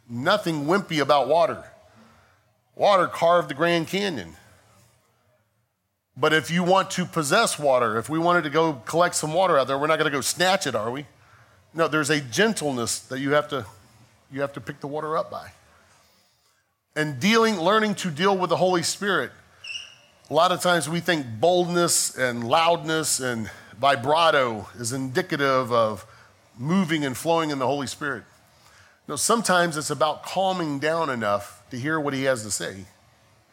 nothing 0.08 0.66
wimpy 0.66 1.02
about 1.02 1.28
water. 1.28 1.64
Water 2.76 3.08
carved 3.08 3.50
the 3.50 3.56
Grand 3.56 3.88
Canyon. 3.88 4.36
But 6.16 6.32
if 6.32 6.52
you 6.52 6.64
want 6.64 6.92
to 6.92 7.06
possess 7.06 7.58
water, 7.58 7.98
if 7.98 8.08
we 8.08 8.20
wanted 8.20 8.44
to 8.44 8.52
go 8.52 8.74
collect 8.86 9.16
some 9.16 9.34
water 9.34 9.58
out 9.58 9.66
there, 9.66 9.80
we're 9.80 9.88
not 9.88 9.98
going 9.98 10.12
to 10.12 10.16
go 10.16 10.22
snatch 10.22 10.68
it, 10.68 10.76
are 10.76 10.92
we? 10.92 11.08
No, 11.74 11.88
there's 11.88 12.12
a 12.12 12.22
gentleness 12.22 13.00
that 13.00 13.20
you 13.20 13.32
have 13.32 13.50
to 13.50 13.66
you 14.32 14.42
have 14.42 14.54
to 14.54 14.62
pick 14.62 14.80
the 14.80 14.88
water 14.88 15.18
up 15.18 15.32
by. 15.32 15.52
And 16.95 17.19
dealing 17.19 17.60
learning 17.60 17.95
to 17.95 18.10
deal 18.10 18.38
with 18.38 18.49
the 18.49 18.55
Holy 18.58 18.84
Spirit. 18.84 19.31
A 20.29 20.34
lot 20.34 20.51
of 20.51 20.62
times 20.62 20.88
we 20.88 21.01
think 21.01 21.25
boldness 21.39 22.17
and 22.17 22.47
loudness 22.47 23.19
and 23.19 23.49
vibrato 23.79 24.67
is 24.79 24.93
indicative 24.93 25.71
of 25.71 26.05
moving 26.58 27.03
and 27.03 27.15
flowing 27.15 27.49
in 27.49 27.60
the 27.60 27.67
Holy 27.67 27.88
Spirit. 27.88 28.23
No, 29.08 29.15
sometimes 29.15 29.77
it's 29.77 29.89
about 29.89 30.23
calming 30.23 30.79
down 30.79 31.10
enough 31.10 31.63
to 31.69 31.77
hear 31.77 31.99
what 31.99 32.13
he 32.13 32.23
has 32.23 32.43
to 32.43 32.51
say 32.51 32.86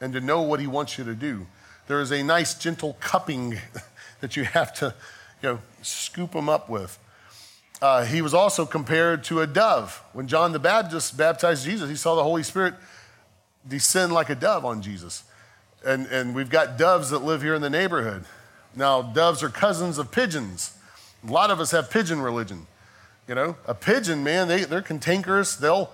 and 0.01 0.13
to 0.13 0.21
know 0.21 0.43
what 0.43 0.61
he 0.61 0.67
wants 0.67 0.97
you 0.97 1.05
to 1.05 1.15
do. 1.15 1.47
There 1.89 2.01
is 2.01 2.11
a 2.11 2.23
nice, 2.23 2.55
gentle 2.55 2.97
cupping 3.01 3.59
that 4.21 4.37
you 4.37 4.45
have 4.45 4.73
to, 4.75 4.95
you 5.43 5.49
know, 5.51 5.59
scoop 5.83 6.33
him 6.33 6.49
up 6.49 6.69
with. 6.69 6.99
Uh, 7.83 8.05
he 8.05 8.23
was 8.23 8.33
also 8.33 8.65
compared 8.65 9.25
to 9.25 9.41
a 9.41 9.47
dove. 9.47 10.01
When 10.13 10.29
John 10.29 10.53
the 10.53 10.61
Baptist 10.61 11.17
baptized 11.17 11.65
Jesus, 11.65 11.91
he 11.91 11.97
saw 11.97 12.15
the 12.15 12.23
Holy 12.23 12.45
Spirit 12.45 12.75
descend 13.67 14.13
like 14.13 14.31
a 14.31 14.35
dove 14.35 14.65
on 14.65 14.83
Jesus. 14.83 15.25
And, 15.85 16.07
and 16.07 16.35
we've 16.35 16.51
got 16.51 16.79
doves 16.79 17.11
that 17.11 17.21
live 17.21 17.43
here 17.43 17.55
in 17.55 17.63
the 17.63 17.71
neighborhood. 17.71 18.25
Now, 18.75 19.03
doves 19.03 19.43
are 19.43 19.49
cousins 19.49 19.99
of 19.99 20.11
pigeons. 20.11 20.77
A 21.27 21.31
lot 21.31 21.51
of 21.51 21.61
us 21.61 21.71
have 21.73 21.91
pigeon 21.91 22.21
religion. 22.21 22.67
You 23.29 23.35
know, 23.35 23.57
a 23.67 23.75
pigeon, 23.75 24.25
man, 24.25 24.49
they, 24.49 24.65
they're 24.65 24.83
cantankerous. 24.83 25.57
They'll, 25.57 25.91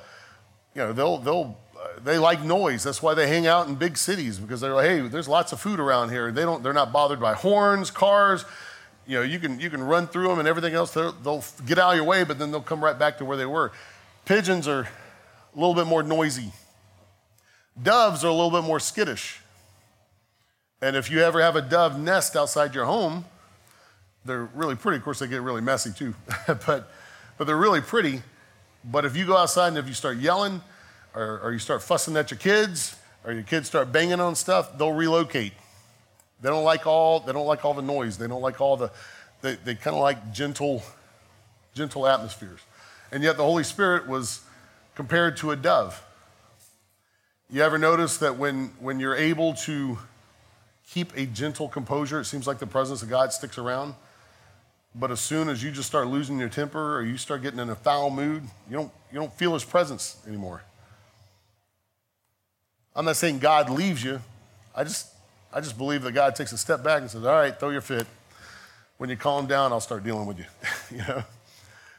you 0.75 0.83
know, 0.83 0.93
they'll, 0.93 1.19
they'll, 1.19 1.59
they 2.03 2.19
like 2.19 2.43
noise. 2.43 2.83
That's 2.83 3.03
why 3.03 3.15
they 3.15 3.29
hang 3.29 3.47
out 3.47 3.69
in 3.69 3.75
big 3.75 3.97
cities 3.97 4.39
because 4.39 4.61
they're 4.61 4.75
like, 4.75 4.87
hey, 4.87 5.01
there's 5.09 5.29
lots 5.29 5.53
of 5.53 5.61
food 5.61 5.79
around 5.79 6.11
here. 6.11 6.33
They 6.33 6.43
don't, 6.43 6.63
they're 6.63 6.73
not 6.73 6.93
bothered 6.93 7.21
by 7.21 7.35
horns, 7.35 7.91
cars. 7.91 8.45
You 9.07 9.19
know, 9.19 9.23
you 9.23 9.39
can, 9.39 9.61
you 9.61 9.71
can 9.71 9.83
run 9.83 10.07
through 10.07 10.29
them 10.29 10.39
and 10.39 10.49
everything 10.49 10.75
else. 10.75 10.93
They'll, 10.93 11.13
they'll 11.13 11.45
get 11.67 11.79
out 11.79 11.91
of 11.91 11.97
your 11.97 12.05
way, 12.05 12.25
but 12.25 12.39
then 12.39 12.51
they'll 12.51 12.61
come 12.61 12.83
right 12.83 12.99
back 12.99 13.19
to 13.19 13.25
where 13.25 13.37
they 13.37 13.47
were. 13.47 13.73
Pigeons 14.25 14.69
are 14.69 14.81
a 14.81 15.59
little 15.59 15.75
bit 15.75 15.87
more 15.87 16.03
noisy. 16.03 16.53
Doves 17.83 18.25
are 18.25 18.29
a 18.29 18.33
little 18.33 18.51
bit 18.51 18.65
more 18.65 18.81
skittish. 18.81 19.41
And 20.81 20.97
if 20.97 21.11
you 21.11 21.21
ever 21.21 21.41
have 21.41 21.57
a 21.57 21.63
dove 21.63 21.99
nest 21.99 22.37
outside 22.37 22.75
your 22.75 22.85
home, 22.85 23.25
they're 24.25 24.49
really 24.55 24.75
pretty. 24.75 24.99
Of 24.99 25.05
course, 25.05 25.19
they 25.19 25.27
get 25.27 25.43
really 25.43 25.61
messy 25.61 25.93
too. 25.93 26.15
but 26.67 26.91
but 27.39 27.47
they're 27.47 27.57
really 27.57 27.81
pretty. 27.81 28.21
But 28.85 29.05
if 29.05 29.17
you 29.17 29.25
go 29.25 29.37
outside 29.37 29.69
and 29.69 29.79
if 29.79 29.87
you 29.87 29.95
start 29.95 30.19
yelling 30.19 30.61
or, 31.15 31.41
or 31.41 31.53
you 31.53 31.59
start 31.59 31.83
fussing 31.83 32.17
at 32.17 32.31
your 32.31 32.39
kids 32.39 32.97
or 33.25 33.33
your 33.33 33.45
kids 33.45 33.69
start 33.69 33.93
banging 33.93 34.21
on 34.21 34.35
stuff, 34.35 34.77
they'll 34.77 34.93
relocate. 34.93 35.53
They 36.41 36.49
don't 36.49 36.65
like 36.65 36.87
all, 36.87 37.21
they 37.21 37.33
don't 37.33 37.47
like 37.47 37.65
all 37.65 37.75
the 37.75 37.83
noise. 37.83 38.19
They 38.19 38.27
don't 38.27 38.43
like 38.43 38.61
all 38.61 38.77
the, 38.77 38.91
they, 39.41 39.55
they 39.55 39.75
kind 39.75 39.97
of 39.97 40.03
like 40.03 40.33
gentle, 40.33 40.83
gentle 41.75 42.07
atmospheres. 42.07 42.61
And 43.11 43.23
yet 43.23 43.37
the 43.37 43.45
Holy 43.45 43.65
Spirit 43.65 44.09
was 44.09 44.43
compared 44.95 45.37
to 45.39 45.53
a 45.53 45.57
dove. 45.57 46.03
You 47.51 47.63
ever 47.63 47.79
notice 47.79 48.19
that 48.19 48.37
when, 48.37 48.67
when 48.79 49.01
you're 49.01 49.17
able 49.17 49.55
to 49.55 49.99
keep 50.91 51.17
a 51.17 51.25
gentle 51.25 51.69
composure, 51.69 52.21
it 52.21 52.27
seems 52.27 52.47
like 52.47 52.59
the 52.59 52.67
presence 52.67 53.03
of 53.03 53.09
God 53.09 53.33
sticks 53.33 53.57
around? 53.57 53.95
But 54.95 55.11
as 55.11 55.21
soon 55.21 55.49
as 55.49 55.63
you 55.63 55.71
just 55.71 55.89
start 55.89 56.09
losing 56.09 56.39
your 56.39 56.51
temper 56.51 56.99
or 56.99 57.03
you 57.03 57.17
start 57.17 57.41
getting 57.41 57.59
in 57.59 57.71
a 57.71 57.75
foul 57.75 58.11
mood, 58.11 58.43
you 58.69 58.77
don't, 58.77 58.93
you 59.11 59.19
don't 59.19 59.33
feel 59.33 59.55
his 59.55 59.65
presence 59.65 60.19
anymore. 60.27 60.63
I'm 62.95 63.07
not 63.07 63.17
saying 63.17 63.39
God 63.39 63.71
leaves 63.71 64.05
you. 64.05 64.21
I 64.75 64.85
just, 64.85 65.09
I 65.53 65.61
just 65.61 65.79
believe 65.79 66.03
that 66.03 66.13
God 66.13 66.35
takes 66.35 66.53
a 66.53 66.59
step 66.59 66.83
back 66.83 67.01
and 67.01 67.11
says, 67.11 67.25
All 67.25 67.33
right, 67.33 67.59
throw 67.59 67.71
your 67.71 67.81
fit. 67.81 68.07
When 68.99 69.09
you 69.09 69.17
calm 69.17 69.47
down, 69.47 69.73
I'll 69.73 69.81
start 69.81 70.05
dealing 70.05 70.27
with 70.27 70.39
you. 70.39 70.45
you 70.91 70.99
know? 70.99 71.23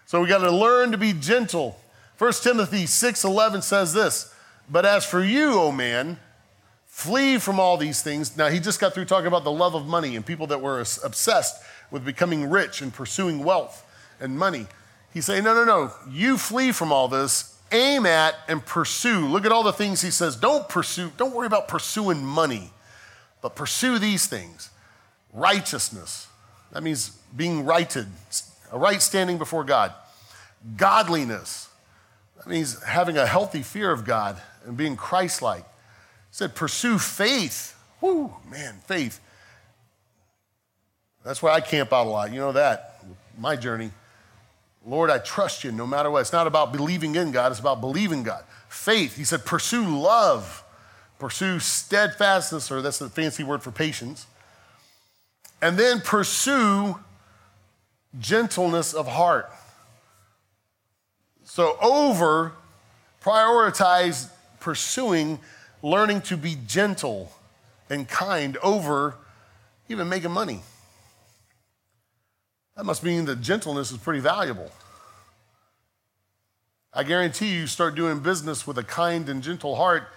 So 0.06 0.22
we 0.22 0.28
got 0.28 0.40
to 0.40 0.52
learn 0.52 0.92
to 0.92 0.98
be 0.98 1.14
gentle. 1.14 1.80
1 2.20 2.34
Timothy 2.44 2.84
6:11 2.84 3.64
says 3.64 3.94
this, 3.94 4.36
"But 4.70 4.86
as 4.86 5.06
for 5.06 5.24
you, 5.24 5.60
O 5.60 5.72
man, 5.72 6.20
flee 6.86 7.38
from 7.38 7.60
all 7.60 7.78
these 7.78 8.02
things." 8.02 8.38
Now 8.38 8.50
he 8.50 8.60
just 8.60 8.80
got 8.80 8.94
through 8.94 9.06
talking 9.06 9.28
about 9.28 9.44
the 9.44 9.52
love 9.52 9.76
of 9.76 9.86
money 9.86 10.16
and 10.16 10.26
people 10.26 10.48
that 10.48 10.62
were 10.62 10.80
obsessed 10.80 11.62
with 11.92 12.06
becoming 12.06 12.50
rich 12.50 12.82
and 12.82 12.94
pursuing 12.94 13.44
wealth 13.44 13.84
and 14.20 14.38
money. 14.38 14.68
He's 15.14 15.26
saying, 15.26 15.44
no, 15.44 15.54
no, 15.54 15.66
no. 15.66 15.92
You 16.10 16.38
flee 16.38 16.72
from 16.72 16.92
all 16.92 17.08
this. 17.08 17.56
Aim 17.72 18.06
at 18.06 18.36
and 18.48 18.66
pursue. 18.66 19.28
Look 19.28 19.46
at 19.46 19.52
all 19.52 19.64
the 19.64 19.74
things 19.74 20.02
he 20.02 20.12
says. 20.12 20.36
Don't 20.36 20.68
pursue, 20.68 21.12
don't 21.18 21.34
worry 21.34 21.48
about 21.48 21.68
pursuing 21.68 22.26
money, 22.26 22.72
but 23.42 23.56
pursue 23.56 24.00
these 24.00 24.26
things 24.26 24.70
righteousness. 25.32 26.28
That 26.72 26.82
means 26.82 27.10
being 27.36 27.66
righted, 27.66 28.08
a 28.72 28.80
right 28.80 29.02
standing 29.02 29.38
before 29.38 29.64
God. 29.64 29.94
Godliness. 30.76 31.70
That 32.38 32.48
means 32.48 32.82
having 32.84 33.18
a 33.18 33.28
healthy 33.28 33.62
fear 33.62 33.92
of 33.92 34.06
God 34.06 34.42
and 34.66 34.78
being 34.78 34.96
Christ 34.96 35.42
like. 35.42 35.66
said, 36.32 36.56
pursue 36.56 36.98
faith. 36.98 37.78
Whoo, 38.02 38.34
man, 38.50 38.76
faith. 38.86 39.20
That's 41.24 41.42
why 41.42 41.52
I 41.52 41.62
camp 41.62 41.92
out 41.92 42.08
a 42.08 42.10
lot. 42.10 42.32
You 42.32 42.40
know 42.40 42.52
that, 42.54 43.04
my 43.38 43.56
journey. 43.56 43.92
Lord, 44.86 45.10
I 45.10 45.18
trust 45.20 45.64
you 45.64 45.72
no 45.72 45.86
matter 45.86 46.10
what. 46.10 46.22
It's 46.22 46.34
not 46.34 46.48
about 46.48 46.72
believing 46.72 47.16
in 47.16 47.32
God, 47.32 47.52
it's 47.52 47.60
about 47.60 47.82
believing 47.82 48.24
God. 48.24 48.44
Faith, 48.70 49.18
he 49.18 49.24
said, 49.24 49.46
pursue 49.46 49.84
love, 49.86 50.64
pursue 51.18 51.60
steadfastness, 51.60 52.72
or 52.72 52.82
that's 52.82 53.02
a 53.02 53.10
fancy 53.10 53.44
word 53.44 53.62
for 53.62 53.72
patience. 53.72 54.28
And 55.62 55.78
then 55.78 56.00
pursue 56.00 56.98
gentleness 58.18 58.94
of 58.94 59.08
heart. 59.08 59.52
So, 61.44 61.78
over 61.82 62.54
prioritize 63.22 64.30
pursuing 64.60 65.40
learning 65.82 66.22
to 66.22 66.38
be 66.38 66.58
gentle 66.68 67.32
and 67.90 68.08
kind 68.08 68.58
over 68.58 69.16
even 69.88 70.08
making 70.10 70.32
money. 70.32 70.62
That 72.76 72.86
must 72.86 73.04
mean 73.04 73.26
that 73.26 73.42
gentleness 73.42 73.92
is 73.92 73.98
pretty 73.98 74.20
valuable. 74.20 74.72
I 76.94 77.04
guarantee 77.04 77.54
you, 77.54 77.68
start 77.68 77.96
doing 77.96 78.20
business 78.20 78.66
with 78.66 78.78
a 78.78 78.84
kind 78.84 79.30
and 79.30 79.44
gentle 79.44 79.76
heart, 79.76 80.08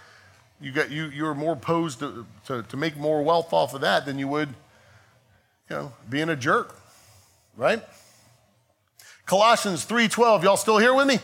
you 0.60 0.72
get, 0.72 0.90
you, 0.90 1.06
you're 1.06 1.34
more 1.34 1.56
posed 1.56 1.98
to, 1.98 2.24
to, 2.46 2.62
to 2.62 2.76
make 2.76 2.96
more 2.96 3.22
wealth 3.22 3.52
off 3.52 3.74
of 3.74 3.80
that 3.80 4.06
than 4.06 4.18
you 4.18 4.28
would, 4.28 4.48
you 5.68 5.76
know, 5.76 5.92
being 6.08 6.28
a 6.28 6.36
jerk, 6.36 6.74
right? 7.56 7.82
Colossians 9.26 9.84
3.12, 9.84 10.44
y'all 10.44 10.56
still 10.56 10.78
here 10.78 10.94
with 10.94 11.06
me? 11.08 11.18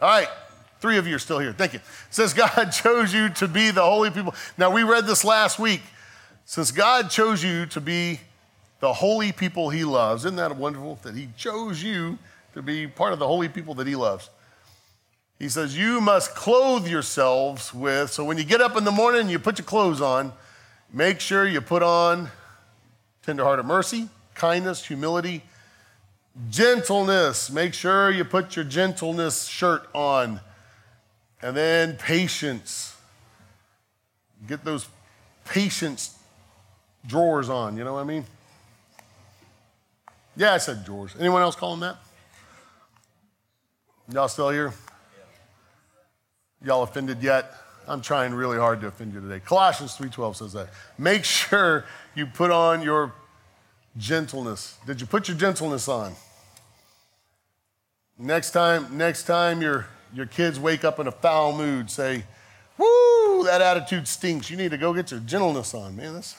All 0.00 0.08
right, 0.08 0.28
three 0.84 0.98
of 0.98 1.06
you 1.06 1.16
are 1.16 1.18
still 1.18 1.38
here. 1.38 1.54
Thank 1.54 1.72
you. 1.72 1.80
Says 2.10 2.34
God 2.34 2.66
chose 2.70 3.14
you 3.14 3.30
to 3.30 3.48
be 3.48 3.70
the 3.70 3.80
holy 3.80 4.10
people. 4.10 4.34
Now, 4.58 4.70
we 4.70 4.82
read 4.82 5.06
this 5.06 5.24
last 5.24 5.58
week. 5.58 5.80
Since 6.44 6.72
God 6.72 7.08
chose 7.08 7.42
you 7.42 7.64
to 7.64 7.80
be 7.80 8.20
the 8.80 8.92
holy 8.92 9.32
people 9.32 9.70
he 9.70 9.82
loves, 9.82 10.26
isn't 10.26 10.36
that 10.36 10.54
wonderful 10.56 10.98
that 11.02 11.14
he 11.16 11.30
chose 11.38 11.82
you 11.82 12.18
to 12.52 12.60
be 12.60 12.86
part 12.86 13.14
of 13.14 13.18
the 13.18 13.26
holy 13.26 13.48
people 13.48 13.72
that 13.76 13.86
he 13.86 13.96
loves? 13.96 14.28
He 15.38 15.48
says, 15.48 15.74
You 15.74 16.02
must 16.02 16.34
clothe 16.34 16.86
yourselves 16.86 17.72
with, 17.72 18.10
so 18.10 18.22
when 18.22 18.36
you 18.36 18.44
get 18.44 18.60
up 18.60 18.76
in 18.76 18.84
the 18.84 18.92
morning 18.92 19.22
and 19.22 19.30
you 19.30 19.38
put 19.38 19.58
your 19.58 19.64
clothes 19.64 20.02
on, 20.02 20.34
make 20.92 21.18
sure 21.18 21.48
you 21.48 21.62
put 21.62 21.82
on 21.82 22.28
tenderhearted 23.22 23.64
mercy, 23.64 24.10
kindness, 24.34 24.84
humility, 24.84 25.44
gentleness. 26.50 27.50
Make 27.50 27.72
sure 27.72 28.10
you 28.10 28.26
put 28.26 28.54
your 28.54 28.66
gentleness 28.66 29.46
shirt 29.46 29.88
on. 29.94 30.40
And 31.44 31.54
then 31.54 31.98
patience. 31.98 32.96
Get 34.48 34.64
those 34.64 34.88
patience 35.44 36.18
drawers 37.06 37.50
on, 37.50 37.76
you 37.76 37.84
know 37.84 37.92
what 37.92 38.00
I 38.00 38.04
mean? 38.04 38.24
Yeah, 40.36 40.54
I 40.54 40.56
said 40.56 40.86
drawers. 40.86 41.14
Anyone 41.20 41.42
else 41.42 41.54
call 41.54 41.76
them 41.76 41.80
that? 41.80 41.96
Y'all 44.10 44.28
still 44.28 44.48
here? 44.48 44.72
Y'all 46.64 46.82
offended 46.82 47.22
yet? 47.22 47.52
I'm 47.86 48.00
trying 48.00 48.32
really 48.32 48.56
hard 48.56 48.80
to 48.80 48.86
offend 48.86 49.12
you 49.12 49.20
today. 49.20 49.40
Colossians 49.40 49.94
3:12 49.98 50.36
says 50.36 50.54
that. 50.54 50.70
Make 50.96 51.24
sure 51.24 51.84
you 52.14 52.24
put 52.24 52.52
on 52.52 52.80
your 52.80 53.12
gentleness. 53.98 54.78
Did 54.86 54.98
you 54.98 55.06
put 55.06 55.28
your 55.28 55.36
gentleness 55.36 55.88
on? 55.88 56.14
Next 58.16 58.52
time, 58.52 58.96
next 58.96 59.24
time 59.24 59.60
your, 59.60 59.86
your 60.14 60.26
kids 60.26 60.60
wake 60.60 60.84
up 60.84 60.98
in 60.98 61.06
a 61.06 61.12
foul 61.12 61.56
mood, 61.56 61.90
say, 61.90 62.24
Woo, 62.78 63.44
that 63.44 63.60
attitude 63.60 64.08
stinks. 64.08 64.50
You 64.50 64.56
need 64.56 64.70
to 64.70 64.78
go 64.78 64.92
get 64.92 65.10
your 65.10 65.20
gentleness 65.20 65.74
on, 65.74 65.96
man. 65.96 66.14
That's 66.14 66.36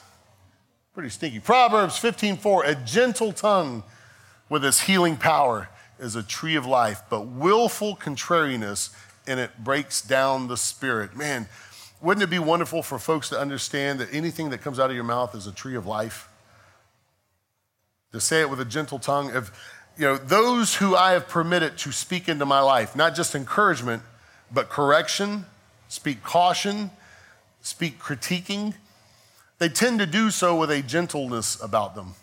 pretty 0.92 1.10
stinky. 1.10 1.40
Proverbs 1.40 1.98
15:4, 1.98 2.64
a 2.66 2.74
gentle 2.74 3.32
tongue 3.32 3.82
with 4.48 4.64
its 4.64 4.80
healing 4.80 5.16
power 5.16 5.68
is 5.98 6.14
a 6.14 6.22
tree 6.22 6.56
of 6.56 6.66
life, 6.66 7.02
but 7.08 7.22
willful 7.22 7.96
contrariness 7.96 8.90
and 9.26 9.40
it 9.40 9.64
breaks 9.64 10.00
down 10.00 10.48
the 10.48 10.56
spirit. 10.56 11.16
Man, 11.16 11.48
wouldn't 12.00 12.22
it 12.22 12.30
be 12.30 12.38
wonderful 12.38 12.82
for 12.82 12.98
folks 12.98 13.28
to 13.30 13.38
understand 13.38 13.98
that 14.00 14.12
anything 14.12 14.50
that 14.50 14.58
comes 14.58 14.78
out 14.78 14.90
of 14.90 14.96
your 14.96 15.04
mouth 15.04 15.34
is 15.34 15.46
a 15.46 15.52
tree 15.52 15.74
of 15.74 15.86
life? 15.86 16.28
To 18.12 18.20
say 18.20 18.40
it 18.40 18.50
with 18.50 18.60
a 18.60 18.64
gentle 18.64 18.98
tongue. 18.98 19.30
If, 19.34 19.50
you 19.96 20.04
know, 20.04 20.16
those 20.16 20.76
who 20.76 20.94
I 20.94 21.12
have 21.12 21.28
permitted 21.28 21.78
to 21.78 21.92
speak 21.92 22.28
into 22.28 22.44
my 22.44 22.60
life, 22.60 22.94
not 22.94 23.14
just 23.14 23.34
encouragement, 23.34 24.02
but 24.52 24.68
correction, 24.68 25.46
speak 25.88 26.22
caution, 26.22 26.90
speak 27.62 27.98
critiquing, 27.98 28.74
they 29.58 29.68
tend 29.68 29.98
to 30.00 30.06
do 30.06 30.30
so 30.30 30.54
with 30.54 30.70
a 30.70 30.82
gentleness 30.82 31.60
about 31.62 31.94
them. 31.94 32.14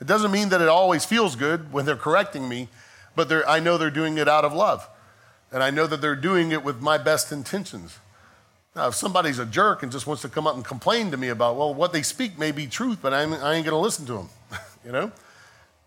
It 0.00 0.06
doesn't 0.06 0.30
mean 0.30 0.48
that 0.48 0.60
it 0.60 0.68
always 0.68 1.04
feels 1.04 1.36
good 1.36 1.72
when 1.72 1.84
they're 1.84 1.96
correcting 1.96 2.48
me, 2.48 2.68
but 3.14 3.30
I 3.48 3.60
know 3.60 3.78
they're 3.78 3.90
doing 3.90 4.18
it 4.18 4.28
out 4.28 4.44
of 4.44 4.52
love. 4.52 4.88
And 5.52 5.62
I 5.62 5.70
know 5.70 5.86
that 5.86 6.00
they're 6.00 6.16
doing 6.16 6.52
it 6.52 6.62
with 6.62 6.80
my 6.80 6.98
best 6.98 7.32
intentions. 7.32 7.98
Now, 8.76 8.88
if 8.88 8.94
somebody's 8.94 9.38
a 9.38 9.46
jerk 9.46 9.82
and 9.82 9.90
just 9.90 10.06
wants 10.06 10.22
to 10.22 10.28
come 10.28 10.46
up 10.46 10.54
and 10.54 10.64
complain 10.64 11.10
to 11.10 11.16
me 11.16 11.28
about, 11.28 11.56
well, 11.56 11.72
what 11.72 11.92
they 11.92 12.02
speak 12.02 12.38
may 12.38 12.52
be 12.52 12.66
truth, 12.66 12.98
but 13.00 13.14
I 13.14 13.22
ain't, 13.22 13.32
ain't 13.32 13.40
going 13.40 13.64
to 13.64 13.76
listen 13.76 14.04
to 14.06 14.12
them, 14.12 14.28
you 14.84 14.92
know? 14.92 15.10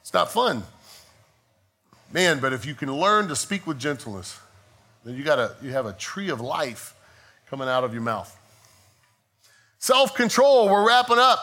It's 0.02 0.14
not 0.14 0.32
fun. 0.32 0.64
Man, 2.14 2.40
but 2.40 2.52
if 2.52 2.66
you 2.66 2.76
can 2.76 2.92
learn 2.92 3.30
to 3.30 3.36
speak 3.36 3.66
with 3.66 3.80
gentleness, 3.80 4.38
then 5.06 5.16
you, 5.16 5.24
got 5.24 5.40
a, 5.40 5.56
you 5.62 5.72
have 5.72 5.86
a 5.86 5.94
tree 5.94 6.30
of 6.30 6.42
life 6.42 6.94
coming 7.50 7.68
out 7.68 7.84
of 7.84 7.94
your 7.94 8.04
mouth. 8.04 8.38
Self 9.80 10.14
control, 10.16 10.70
we're 10.70 10.86
wrapping 10.86 11.18
up. 11.18 11.40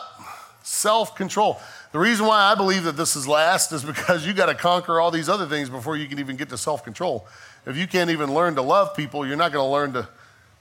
Self 0.63 1.15
control. 1.15 1.59
The 1.91 1.99
reason 1.99 2.27
why 2.27 2.51
I 2.51 2.55
believe 2.55 2.83
that 2.83 2.95
this 2.95 3.15
is 3.15 3.27
last 3.27 3.71
is 3.71 3.83
because 3.93 4.25
you 4.25 4.33
got 4.33 4.45
to 4.45 4.55
conquer 4.55 4.99
all 4.99 5.11
these 5.11 5.27
other 5.27 5.47
things 5.47 5.69
before 5.69 5.97
you 5.97 6.07
can 6.07 6.19
even 6.19 6.35
get 6.35 6.49
to 6.49 6.57
self 6.57 6.83
control. 6.83 7.27
If 7.65 7.75
you 7.75 7.87
can't 7.87 8.09
even 8.11 8.33
learn 8.33 8.55
to 8.55 8.61
love 8.61 8.95
people, 8.95 9.25
you're 9.25 9.35
not 9.35 9.51
going 9.51 9.65
to 9.65 9.71
learn 9.71 9.93
to 9.93 10.07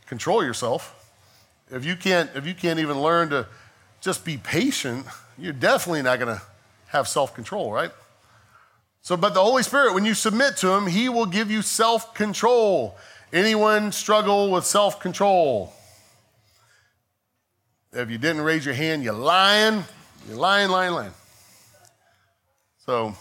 control 0.06 0.42
yourself. 0.42 0.94
If 1.70 1.84
you 1.84 1.96
can't, 1.96 2.30
if 2.34 2.46
you 2.46 2.54
can't 2.54 2.78
even 2.78 3.00
learn 3.00 3.28
to 3.30 3.46
just 4.00 4.24
be 4.24 4.38
patient, 4.38 5.06
you're 5.36 5.52
definitely 5.52 6.02
not 6.02 6.18
going 6.18 6.34
to 6.34 6.42
have 6.88 7.06
self 7.06 7.34
control, 7.34 7.70
right? 7.70 7.90
So, 9.08 9.16
but 9.16 9.32
the 9.32 9.42
Holy 9.42 9.62
Spirit, 9.62 9.94
when 9.94 10.04
you 10.04 10.12
submit 10.12 10.58
to 10.58 10.68
Him, 10.68 10.86
He 10.86 11.08
will 11.08 11.24
give 11.24 11.50
you 11.50 11.62
self 11.62 12.12
control. 12.12 12.94
Anyone 13.32 13.90
struggle 13.90 14.50
with 14.50 14.66
self 14.66 15.00
control? 15.00 15.72
If 17.90 18.10
you 18.10 18.18
didn't 18.18 18.42
raise 18.42 18.66
your 18.66 18.74
hand, 18.74 19.02
you're 19.02 19.14
lying. 19.14 19.82
You're 20.28 20.36
lying, 20.36 20.68
lying, 20.68 20.92
lying. 20.92 21.12
So, 22.84 23.14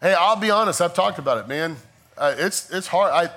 hey, 0.00 0.14
I'll 0.18 0.36
be 0.36 0.50
honest. 0.50 0.80
I've 0.80 0.94
talked 0.94 1.18
about 1.18 1.36
it, 1.36 1.48
man. 1.48 1.76
Uh, 2.16 2.34
it's 2.38 2.70
it's 2.70 2.86
hard. 2.86 3.12
I, 3.12 3.30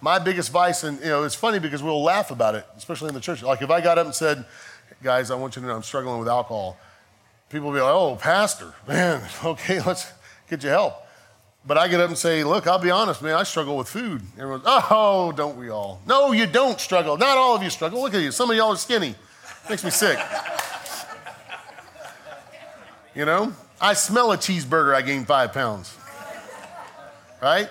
my 0.00 0.18
biggest 0.18 0.50
vice, 0.50 0.82
and 0.82 0.98
you 1.00 1.08
know, 1.08 1.24
it's 1.24 1.34
funny 1.34 1.58
because 1.58 1.82
we'll 1.82 2.02
laugh 2.02 2.30
about 2.30 2.54
it, 2.54 2.64
especially 2.78 3.08
in 3.08 3.14
the 3.14 3.20
church. 3.20 3.42
Like 3.42 3.60
if 3.60 3.68
I 3.68 3.82
got 3.82 3.98
up 3.98 4.06
and 4.06 4.14
said, 4.14 4.46
"Guys, 5.02 5.30
I 5.30 5.34
want 5.34 5.56
you 5.56 5.60
to 5.60 5.68
know 5.68 5.76
I'm 5.76 5.82
struggling 5.82 6.18
with 6.18 6.28
alcohol," 6.28 6.78
people 7.50 7.68
will 7.68 7.74
be 7.74 7.82
like, 7.82 7.92
"Oh, 7.92 8.16
pastor, 8.16 8.72
man, 8.88 9.20
okay, 9.44 9.82
let's 9.82 10.10
get 10.50 10.62
you 10.62 10.68
help." 10.70 10.94
But 11.66 11.76
I 11.78 11.88
get 11.88 12.00
up 12.00 12.08
and 12.08 12.18
say, 12.18 12.42
"Look, 12.44 12.66
I'll 12.66 12.78
be 12.78 12.90
honest, 12.90 13.22
man. 13.22 13.34
I 13.34 13.42
struggle 13.44 13.76
with 13.76 13.88
food." 13.88 14.22
Everyone's, 14.38 14.64
"Oh, 14.66 15.32
don't 15.36 15.56
we 15.56 15.70
all?" 15.70 16.00
No, 16.06 16.32
you 16.32 16.46
don't 16.46 16.80
struggle. 16.80 17.16
Not 17.16 17.36
all 17.38 17.54
of 17.54 17.62
you 17.62 17.70
struggle. 17.70 18.02
Look 18.02 18.14
at 18.14 18.20
you. 18.20 18.32
Some 18.32 18.50
of 18.50 18.56
y'all 18.56 18.72
are 18.72 18.76
skinny. 18.76 19.14
Makes 19.68 19.84
me 19.84 19.90
sick. 19.90 20.18
You 23.12 23.24
know, 23.24 23.52
I 23.80 23.94
smell 23.94 24.30
a 24.30 24.36
cheeseburger. 24.36 24.94
I 24.94 25.02
gain 25.02 25.24
five 25.24 25.52
pounds. 25.52 25.96
Right? 27.42 27.68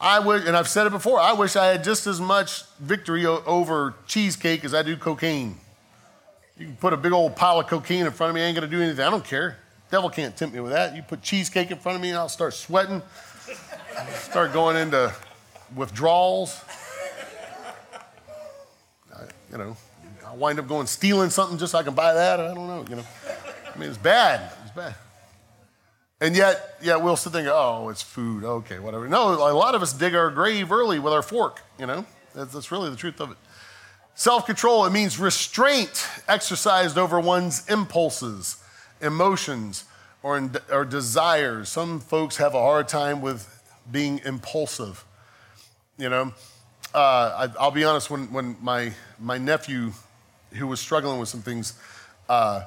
I 0.00 0.18
wish, 0.20 0.46
and 0.46 0.54
I've 0.54 0.68
said 0.68 0.86
it 0.86 0.90
before, 0.90 1.18
I 1.18 1.32
wish 1.32 1.56
I 1.56 1.66
had 1.66 1.82
just 1.82 2.06
as 2.06 2.20
much 2.20 2.64
victory 2.78 3.24
o- 3.24 3.42
over 3.46 3.94
cheesecake 4.06 4.62
as 4.64 4.74
I 4.74 4.82
do 4.82 4.96
cocaine. 4.96 5.56
You 6.58 6.66
can 6.66 6.76
put 6.76 6.92
a 6.92 6.96
big 6.98 7.12
old 7.12 7.34
pile 7.34 7.60
of 7.60 7.66
cocaine 7.66 8.04
in 8.04 8.12
front 8.12 8.28
of 8.30 8.34
me, 8.34 8.42
I 8.42 8.44
ain't 8.44 8.54
gonna 8.54 8.66
do 8.66 8.80
anything. 8.80 9.04
I 9.04 9.08
don't 9.10 9.24
care. 9.24 9.56
Devil 9.90 10.10
can't 10.10 10.36
tempt 10.36 10.54
me 10.54 10.60
with 10.60 10.72
that. 10.72 10.96
You 10.96 11.02
put 11.02 11.22
cheesecake 11.22 11.70
in 11.70 11.78
front 11.78 11.96
of 11.96 12.02
me, 12.02 12.08
and 12.08 12.18
I'll 12.18 12.28
start 12.28 12.54
sweating, 12.54 13.02
start 14.14 14.52
going 14.52 14.76
into 14.76 15.14
withdrawals. 15.74 16.60
I, 19.14 19.22
you 19.52 19.58
know, 19.58 19.76
I'll 20.26 20.36
wind 20.36 20.58
up 20.58 20.66
going 20.66 20.86
stealing 20.86 21.30
something 21.30 21.58
just 21.58 21.72
so 21.72 21.78
I 21.78 21.82
can 21.82 21.94
buy 21.94 22.14
that. 22.14 22.40
I 22.40 22.54
don't 22.54 22.66
know, 22.66 22.84
you 22.88 22.96
know. 22.96 23.04
I 23.74 23.78
mean, 23.78 23.88
it's 23.88 23.98
bad. 23.98 24.50
It's 24.64 24.74
bad. 24.74 24.94
And 26.20 26.34
yet, 26.34 26.78
yeah, 26.82 26.96
we'll 26.96 27.16
sit 27.16 27.32
there 27.32 27.40
and 27.40 27.48
go, 27.48 27.54
oh, 27.56 27.88
it's 27.90 28.02
food. 28.02 28.42
Okay, 28.42 28.78
whatever. 28.78 29.06
No, 29.06 29.34
a 29.34 29.52
lot 29.52 29.74
of 29.74 29.82
us 29.82 29.92
dig 29.92 30.14
our 30.14 30.30
grave 30.30 30.72
early 30.72 30.98
with 30.98 31.12
our 31.12 31.22
fork, 31.22 31.62
you 31.78 31.86
know? 31.86 32.06
That's, 32.34 32.52
that's 32.54 32.72
really 32.72 32.90
the 32.90 32.96
truth 32.96 33.20
of 33.20 33.30
it. 33.32 33.36
Self 34.14 34.46
control, 34.46 34.86
it 34.86 34.92
means 34.92 35.18
restraint 35.18 36.08
exercised 36.26 36.96
over 36.96 37.20
one's 37.20 37.68
impulses, 37.68 38.56
emotions, 39.00 39.84
or, 40.22 40.50
or 40.72 40.84
desires. 40.84 41.68
Some 41.68 42.00
folks 42.00 42.36
have 42.38 42.54
a 42.54 42.60
hard 42.60 42.88
time 42.88 43.20
with 43.20 43.52
being 43.90 44.20
impulsive. 44.24 45.04
You 45.98 46.08
know, 46.08 46.32
uh, 46.94 47.48
I, 47.58 47.64
will 47.64 47.70
be 47.70 47.84
honest, 47.84 48.10
when, 48.10 48.32
when 48.32 48.56
my, 48.60 48.92
my 49.20 49.38
nephew, 49.38 49.92
who 50.52 50.66
was 50.66 50.80
struggling 50.80 51.20
with 51.20 51.28
some 51.28 51.42
things, 51.42 51.74
uh, 52.28 52.62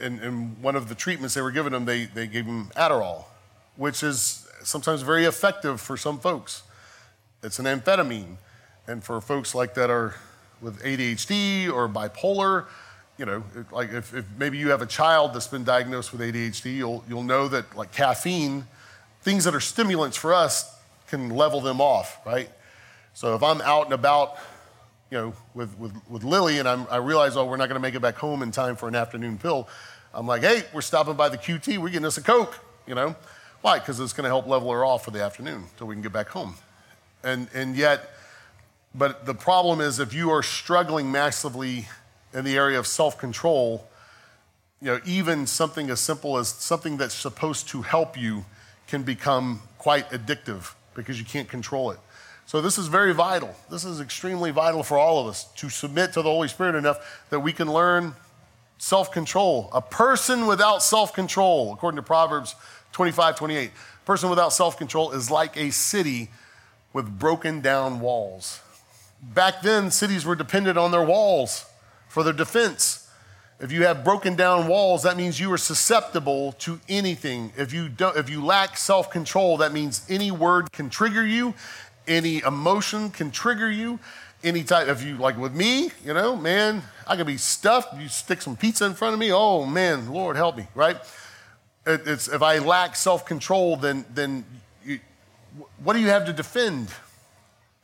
in, 0.00 0.20
in 0.20 0.62
one 0.62 0.76
of 0.76 0.88
the 0.88 0.94
treatments 0.94 1.34
they 1.34 1.40
were 1.40 1.50
giving 1.50 1.72
him, 1.72 1.84
they, 1.84 2.04
they 2.04 2.26
gave 2.26 2.46
him 2.46 2.66
Adderall, 2.76 3.24
which 3.76 4.02
is 4.02 4.48
sometimes 4.62 5.02
very 5.02 5.24
effective 5.24 5.80
for 5.80 5.96
some 5.96 6.18
folks. 6.18 6.62
It's 7.42 7.58
an 7.58 7.66
amphetamine. 7.66 8.36
And 8.86 9.02
for 9.02 9.20
folks 9.20 9.54
like 9.54 9.74
that 9.74 9.90
are 9.90 10.14
with 10.60 10.82
ADHD 10.82 11.72
or 11.72 11.88
bipolar, 11.88 12.66
you 13.18 13.24
know, 13.24 13.42
like 13.70 13.92
if, 13.92 14.14
if, 14.14 14.24
maybe 14.38 14.58
you 14.58 14.70
have 14.70 14.82
a 14.82 14.86
child 14.86 15.34
that's 15.34 15.46
been 15.46 15.64
diagnosed 15.64 16.12
with 16.12 16.20
ADHD, 16.20 16.76
you'll, 16.76 17.04
you'll 17.08 17.22
know 17.22 17.48
that 17.48 17.76
like 17.76 17.92
caffeine, 17.92 18.66
things 19.22 19.44
that 19.44 19.54
are 19.54 19.60
stimulants 19.60 20.16
for 20.16 20.34
us 20.34 20.74
can 21.08 21.30
level 21.30 21.60
them 21.60 21.80
off, 21.80 22.20
right? 22.26 22.50
So 23.14 23.34
if 23.34 23.42
I'm 23.42 23.60
out 23.62 23.86
and 23.86 23.94
about 23.94 24.38
you 25.10 25.18
know, 25.18 25.32
with, 25.54 25.78
with, 25.78 25.92
with 26.08 26.24
Lily, 26.24 26.58
and 26.58 26.68
I'm, 26.68 26.86
I 26.90 26.96
realize, 26.96 27.36
oh, 27.36 27.44
we're 27.44 27.56
not 27.56 27.68
going 27.68 27.80
to 27.80 27.82
make 27.82 27.94
it 27.94 28.00
back 28.00 28.16
home 28.16 28.42
in 28.42 28.50
time 28.50 28.76
for 28.76 28.88
an 28.88 28.96
afternoon 28.96 29.38
pill. 29.38 29.68
I'm 30.12 30.26
like, 30.26 30.42
hey, 30.42 30.64
we're 30.72 30.80
stopping 30.80 31.14
by 31.14 31.28
the 31.28 31.38
QT. 31.38 31.78
We're 31.78 31.90
getting 31.90 32.06
us 32.06 32.18
a 32.18 32.22
Coke, 32.22 32.58
you 32.86 32.94
know? 32.94 33.14
Why? 33.60 33.78
Because 33.78 34.00
it's 34.00 34.12
going 34.12 34.24
to 34.24 34.28
help 34.28 34.46
level 34.46 34.72
her 34.72 34.84
off 34.84 35.04
for 35.04 35.12
the 35.12 35.22
afternoon 35.22 35.64
until 35.70 35.86
we 35.86 35.94
can 35.94 36.02
get 36.02 36.12
back 36.12 36.28
home. 36.28 36.54
And, 37.22 37.48
and 37.54 37.76
yet, 37.76 38.10
but 38.94 39.26
the 39.26 39.34
problem 39.34 39.80
is 39.80 40.00
if 40.00 40.12
you 40.12 40.30
are 40.30 40.42
struggling 40.42 41.12
massively 41.12 41.86
in 42.36 42.44
the 42.44 42.56
area 42.56 42.78
of 42.78 42.86
self 42.86 43.18
control, 43.18 43.88
you 44.80 44.88
know, 44.88 45.00
even 45.06 45.46
something 45.46 45.88
as 45.90 46.00
simple 46.00 46.36
as 46.36 46.48
something 46.48 46.98
that's 46.98 47.14
supposed 47.14 47.68
to 47.68 47.82
help 47.82 48.16
you 48.16 48.44
can 48.86 49.02
become 49.02 49.62
quite 49.78 50.08
addictive 50.10 50.74
because 50.94 51.18
you 51.18 51.24
can't 51.24 51.48
control 51.48 51.90
it. 51.90 51.98
So, 52.44 52.60
this 52.60 52.78
is 52.78 52.86
very 52.88 53.14
vital. 53.14 53.56
This 53.70 53.84
is 53.84 54.00
extremely 54.00 54.50
vital 54.50 54.82
for 54.82 54.98
all 54.98 55.18
of 55.18 55.26
us 55.26 55.44
to 55.54 55.70
submit 55.70 56.12
to 56.12 56.22
the 56.22 56.30
Holy 56.30 56.46
Spirit 56.46 56.76
enough 56.76 57.24
that 57.30 57.40
we 57.40 57.52
can 57.52 57.72
learn 57.72 58.14
self 58.76 59.10
control. 59.10 59.70
A 59.72 59.80
person 59.80 60.46
without 60.46 60.82
self 60.82 61.14
control, 61.14 61.72
according 61.72 61.96
to 61.96 62.02
Proverbs 62.02 62.54
25 62.92 63.36
28, 63.36 63.70
a 63.70 64.06
person 64.06 64.28
without 64.28 64.52
self 64.52 64.76
control 64.76 65.12
is 65.12 65.30
like 65.30 65.56
a 65.56 65.70
city 65.70 66.28
with 66.92 67.18
broken 67.18 67.62
down 67.62 67.98
walls. 67.98 68.60
Back 69.22 69.62
then, 69.62 69.90
cities 69.90 70.26
were 70.26 70.36
dependent 70.36 70.76
on 70.76 70.90
their 70.90 71.02
walls 71.02 71.64
for 72.16 72.22
their 72.22 72.32
defense. 72.32 73.06
If 73.60 73.70
you 73.72 73.84
have 73.84 74.02
broken 74.02 74.36
down 74.36 74.68
walls, 74.68 75.02
that 75.02 75.18
means 75.18 75.38
you 75.38 75.52
are 75.52 75.58
susceptible 75.58 76.52
to 76.60 76.80
anything. 76.88 77.52
If 77.58 77.74
you, 77.74 77.90
don't, 77.90 78.16
if 78.16 78.30
you 78.30 78.42
lack 78.42 78.78
self 78.78 79.10
control, 79.10 79.58
that 79.58 79.74
means 79.74 80.00
any 80.08 80.30
word 80.30 80.72
can 80.72 80.88
trigger 80.88 81.26
you, 81.26 81.52
any 82.08 82.38
emotion 82.38 83.10
can 83.10 83.30
trigger 83.30 83.70
you, 83.70 83.98
any 84.42 84.64
type. 84.64 84.88
If 84.88 85.04
you, 85.04 85.18
like 85.18 85.36
with 85.36 85.54
me, 85.54 85.90
you 86.02 86.14
know, 86.14 86.34
man, 86.34 86.82
I 87.06 87.16
can 87.16 87.26
be 87.26 87.36
stuffed. 87.36 88.00
You 88.00 88.08
stick 88.08 88.40
some 88.40 88.56
pizza 88.56 88.86
in 88.86 88.94
front 88.94 89.12
of 89.12 89.20
me, 89.20 89.30
oh 89.30 89.66
man, 89.66 90.10
Lord 90.10 90.36
help 90.36 90.56
me, 90.56 90.68
right? 90.74 90.96
It, 91.86 92.00
it's, 92.06 92.28
if 92.28 92.40
I 92.40 92.60
lack 92.60 92.96
self 92.96 93.26
control, 93.26 93.76
then, 93.76 94.06
then 94.14 94.46
you, 94.86 95.00
what 95.84 95.92
do 95.92 95.98
you 95.98 96.08
have 96.08 96.24
to 96.24 96.32
defend? 96.32 96.88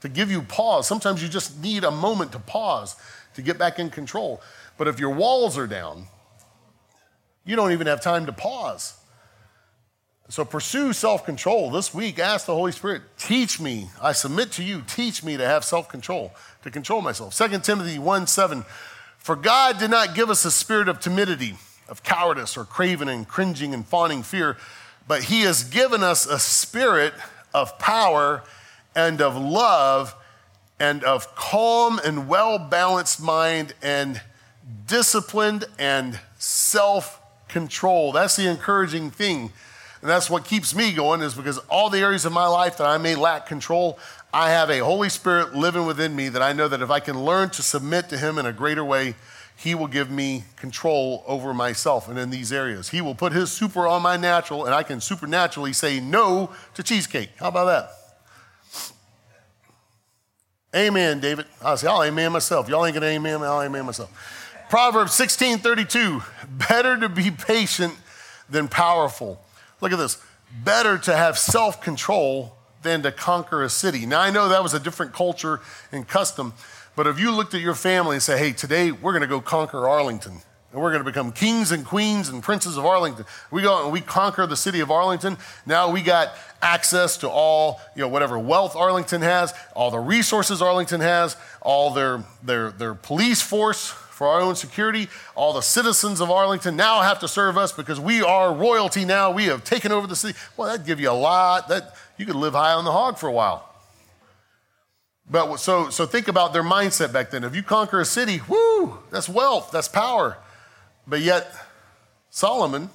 To 0.00 0.08
give 0.08 0.30
you 0.30 0.40
pause. 0.40 0.88
Sometimes 0.88 1.22
you 1.22 1.28
just 1.28 1.62
need 1.62 1.84
a 1.84 1.90
moment 1.90 2.32
to 2.32 2.38
pause 2.38 2.96
to 3.34 3.42
get 3.42 3.58
back 3.58 3.78
in 3.78 3.90
control. 3.90 4.40
But 4.78 4.88
if 4.88 4.98
your 4.98 5.10
walls 5.10 5.58
are 5.58 5.66
down, 5.66 6.06
you 7.44 7.56
don't 7.56 7.72
even 7.72 7.86
have 7.86 8.00
time 8.00 8.26
to 8.26 8.32
pause. 8.32 8.96
So 10.28 10.44
pursue 10.46 10.94
self 10.94 11.26
control. 11.26 11.70
This 11.70 11.92
week, 11.92 12.18
ask 12.18 12.46
the 12.46 12.54
Holy 12.54 12.72
Spirit, 12.72 13.02
teach 13.18 13.60
me. 13.60 13.90
I 14.00 14.12
submit 14.12 14.52
to 14.52 14.62
you, 14.62 14.82
teach 14.86 15.22
me 15.22 15.36
to 15.36 15.44
have 15.46 15.64
self 15.64 15.88
control, 15.88 16.32
to 16.62 16.70
control 16.70 17.02
myself. 17.02 17.36
2 17.36 17.58
Timothy 17.58 17.98
1 17.98 18.26
7. 18.26 18.64
For 19.18 19.36
God 19.36 19.78
did 19.78 19.90
not 19.90 20.14
give 20.14 20.30
us 20.30 20.44
a 20.44 20.50
spirit 20.50 20.88
of 20.88 21.00
timidity, 21.00 21.56
of 21.88 22.02
cowardice, 22.02 22.56
or 22.56 22.64
craven 22.64 23.08
and 23.08 23.28
cringing 23.28 23.74
and 23.74 23.86
fawning 23.86 24.22
fear, 24.22 24.56
but 25.06 25.24
He 25.24 25.42
has 25.42 25.64
given 25.64 26.02
us 26.02 26.26
a 26.26 26.38
spirit 26.38 27.12
of 27.52 27.78
power 27.78 28.42
and 28.94 29.20
of 29.20 29.36
love 29.36 30.14
and 30.82 31.04
of 31.04 31.36
calm 31.36 32.00
and 32.04 32.28
well 32.28 32.58
balanced 32.58 33.22
mind 33.22 33.72
and 33.82 34.20
disciplined 34.88 35.64
and 35.78 36.18
self 36.38 37.20
control. 37.46 38.10
That's 38.10 38.34
the 38.34 38.50
encouraging 38.50 39.12
thing. 39.12 39.52
And 40.00 40.10
that's 40.10 40.28
what 40.28 40.44
keeps 40.44 40.74
me 40.74 40.92
going, 40.92 41.20
is 41.20 41.34
because 41.34 41.58
all 41.70 41.88
the 41.88 42.00
areas 42.00 42.24
of 42.24 42.32
my 42.32 42.48
life 42.48 42.78
that 42.78 42.88
I 42.88 42.98
may 42.98 43.14
lack 43.14 43.46
control, 43.46 43.96
I 44.34 44.50
have 44.50 44.70
a 44.70 44.80
Holy 44.80 45.08
Spirit 45.08 45.54
living 45.54 45.86
within 45.86 46.16
me 46.16 46.28
that 46.30 46.42
I 46.42 46.52
know 46.52 46.66
that 46.66 46.82
if 46.82 46.90
I 46.90 46.98
can 46.98 47.24
learn 47.24 47.50
to 47.50 47.62
submit 47.62 48.08
to 48.08 48.18
Him 48.18 48.36
in 48.36 48.44
a 48.44 48.52
greater 48.52 48.84
way, 48.84 49.14
He 49.56 49.76
will 49.76 49.86
give 49.86 50.10
me 50.10 50.42
control 50.56 51.22
over 51.28 51.54
myself 51.54 52.08
and 52.08 52.18
in 52.18 52.30
these 52.30 52.52
areas. 52.52 52.88
He 52.88 53.00
will 53.00 53.14
put 53.14 53.32
His 53.32 53.52
super 53.52 53.86
on 53.86 54.02
my 54.02 54.16
natural, 54.16 54.64
and 54.64 54.74
I 54.74 54.82
can 54.82 55.00
supernaturally 55.00 55.74
say 55.74 56.00
no 56.00 56.50
to 56.74 56.82
cheesecake. 56.82 57.30
How 57.38 57.50
about 57.50 57.66
that? 57.66 58.01
Amen, 60.74 61.20
David. 61.20 61.46
I 61.62 61.74
say, 61.74 61.86
I'll 61.86 62.02
amen 62.02 62.32
myself. 62.32 62.68
Y'all 62.68 62.86
ain't 62.86 62.94
gonna 62.94 63.06
amen, 63.06 63.42
I'll 63.42 63.62
amen 63.62 63.84
myself. 63.84 64.10
Proverbs 64.70 65.12
16 65.12 65.58
32. 65.58 66.22
Better 66.48 66.98
to 66.98 67.08
be 67.08 67.30
patient 67.30 67.94
than 68.48 68.68
powerful. 68.68 69.42
Look 69.82 69.92
at 69.92 69.98
this. 69.98 70.22
Better 70.64 70.96
to 70.98 71.14
have 71.14 71.38
self 71.38 71.82
control 71.82 72.56
than 72.82 73.02
to 73.02 73.12
conquer 73.12 73.62
a 73.62 73.68
city. 73.68 74.06
Now, 74.06 74.20
I 74.20 74.30
know 74.30 74.48
that 74.48 74.62
was 74.62 74.74
a 74.74 74.80
different 74.80 75.12
culture 75.12 75.60
and 75.92 76.08
custom, 76.08 76.54
but 76.96 77.06
if 77.06 77.20
you 77.20 77.32
looked 77.32 77.54
at 77.54 77.60
your 77.60 77.74
family 77.74 78.16
and 78.16 78.22
say, 78.22 78.38
hey, 78.38 78.52
today 78.52 78.92
we're 78.92 79.12
gonna 79.12 79.26
go 79.26 79.40
conquer 79.40 79.86
Arlington, 79.86 80.40
and 80.72 80.80
we're 80.80 80.90
going 80.90 81.04
to 81.04 81.10
become 81.10 81.32
kings 81.32 81.70
and 81.70 81.84
queens 81.84 82.28
and 82.28 82.42
princes 82.42 82.78
of 82.78 82.86
Arlington. 82.86 83.26
We 83.50 83.62
go 83.62 83.84
and 83.84 83.92
we 83.92 84.00
conquer 84.00 84.46
the 84.46 84.56
city 84.56 84.80
of 84.80 84.90
Arlington. 84.90 85.36
Now 85.66 85.90
we 85.90 86.00
got 86.00 86.32
access 86.62 87.18
to 87.18 87.28
all, 87.28 87.80
you 87.94 88.00
know, 88.00 88.08
whatever 88.08 88.38
wealth 88.38 88.74
Arlington 88.74 89.20
has, 89.20 89.52
all 89.74 89.90
the 89.90 89.98
resources 89.98 90.62
Arlington 90.62 91.00
has, 91.00 91.36
all 91.60 91.92
their, 91.92 92.24
their, 92.42 92.70
their 92.70 92.94
police 92.94 93.42
force 93.42 93.88
for 93.88 94.28
our 94.28 94.40
own 94.40 94.54
security. 94.54 95.08
All 95.34 95.52
the 95.52 95.60
citizens 95.60 96.20
of 96.20 96.30
Arlington 96.30 96.74
now 96.76 97.02
have 97.02 97.18
to 97.20 97.28
serve 97.28 97.58
us 97.58 97.72
because 97.72 98.00
we 98.00 98.22
are 98.22 98.54
royalty 98.54 99.04
now. 99.04 99.30
We 99.30 99.44
have 99.46 99.64
taken 99.64 99.92
over 99.92 100.06
the 100.06 100.16
city. 100.16 100.38
Well, 100.56 100.68
that'd 100.68 100.86
give 100.86 101.00
you 101.00 101.10
a 101.10 101.12
lot. 101.12 101.68
That 101.68 101.94
you 102.16 102.24
could 102.24 102.36
live 102.36 102.54
high 102.54 102.72
on 102.72 102.84
the 102.84 102.92
hog 102.92 103.18
for 103.18 103.26
a 103.26 103.32
while. 103.32 103.68
But 105.30 105.56
so, 105.56 105.90
so 105.90 106.06
think 106.06 106.28
about 106.28 106.52
their 106.52 106.62
mindset 106.62 107.12
back 107.12 107.30
then. 107.30 107.44
If 107.44 107.56
you 107.56 107.62
conquer 107.62 108.00
a 108.00 108.04
city, 108.04 108.38
whoo, 108.48 108.98
that's 109.10 109.28
wealth, 109.28 109.70
that's 109.70 109.88
power. 109.88 110.38
But 111.06 111.20
yet, 111.20 111.52
Solomon 112.30 112.90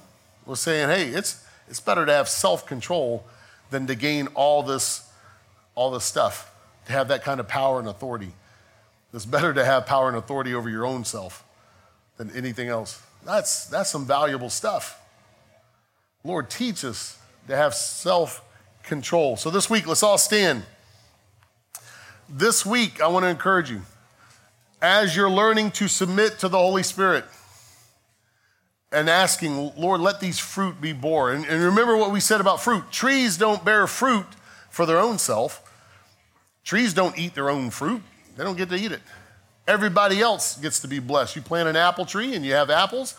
was 0.46 0.60
saying, 0.60 0.88
hey, 0.88 1.08
it's, 1.08 1.44
it's 1.68 1.80
better 1.80 2.06
to 2.06 2.12
have 2.12 2.28
self 2.28 2.66
control 2.66 3.24
than 3.70 3.86
to 3.86 3.94
gain 3.94 4.28
all 4.28 4.62
this, 4.62 5.08
all 5.74 5.90
this 5.90 6.04
stuff, 6.04 6.54
to 6.86 6.92
have 6.92 7.08
that 7.08 7.22
kind 7.22 7.38
of 7.38 7.48
power 7.48 7.78
and 7.78 7.88
authority. 7.88 8.32
It's 9.12 9.26
better 9.26 9.52
to 9.54 9.64
have 9.64 9.86
power 9.86 10.08
and 10.08 10.16
authority 10.16 10.54
over 10.54 10.68
your 10.68 10.86
own 10.86 11.04
self 11.04 11.44
than 12.16 12.30
anything 12.34 12.68
else. 12.68 13.02
That's, 13.24 13.66
that's 13.66 13.90
some 13.90 14.06
valuable 14.06 14.50
stuff. 14.50 15.00
Lord, 16.24 16.50
teach 16.50 16.84
us 16.84 17.18
to 17.46 17.56
have 17.56 17.74
self 17.74 18.42
control. 18.82 19.36
So 19.36 19.50
this 19.50 19.68
week, 19.68 19.86
let's 19.86 20.02
all 20.02 20.18
stand. 20.18 20.62
This 22.28 22.64
week, 22.64 23.00
I 23.00 23.08
want 23.08 23.24
to 23.24 23.28
encourage 23.28 23.70
you 23.70 23.82
as 24.80 25.16
you're 25.16 25.30
learning 25.30 25.72
to 25.72 25.88
submit 25.88 26.38
to 26.40 26.48
the 26.48 26.58
Holy 26.58 26.82
Spirit 26.82 27.24
and 28.90 29.10
asking, 29.10 29.72
Lord, 29.76 30.00
let 30.00 30.20
these 30.20 30.38
fruit 30.38 30.80
be 30.80 30.92
born. 30.92 31.36
And, 31.36 31.46
and, 31.46 31.62
remember 31.62 31.96
what 31.96 32.10
we 32.10 32.20
said 32.20 32.40
about 32.40 32.62
fruit 32.62 32.90
trees 32.90 33.36
don't 33.36 33.64
bear 33.64 33.86
fruit 33.86 34.26
for 34.70 34.86
their 34.86 34.98
own 34.98 35.18
self, 35.18 35.62
trees 36.64 36.94
don't 36.94 37.18
eat 37.18 37.34
their 37.34 37.50
own 37.50 37.70
fruit, 37.70 38.02
they 38.36 38.44
don't 38.44 38.56
get 38.56 38.70
to 38.70 38.76
eat 38.76 38.92
it. 38.92 39.00
Everybody 39.66 40.20
else 40.20 40.56
gets 40.56 40.80
to 40.80 40.88
be 40.88 40.98
blessed. 40.98 41.36
You 41.36 41.42
plant 41.42 41.68
an 41.68 41.76
apple 41.76 42.06
tree 42.06 42.34
and 42.34 42.44
you 42.44 42.54
have 42.54 42.70
apples. 42.70 43.14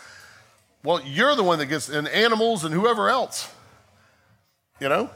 Well, 0.84 1.00
you're 1.06 1.36
the 1.36 1.44
one 1.44 1.60
that 1.60 1.68
gets, 1.68 1.90
and 1.90 2.08
animals 2.08 2.64
and 2.64 2.74
whoever 2.74 3.10
else, 3.10 3.54
you 4.80 4.90
know? 4.90 5.12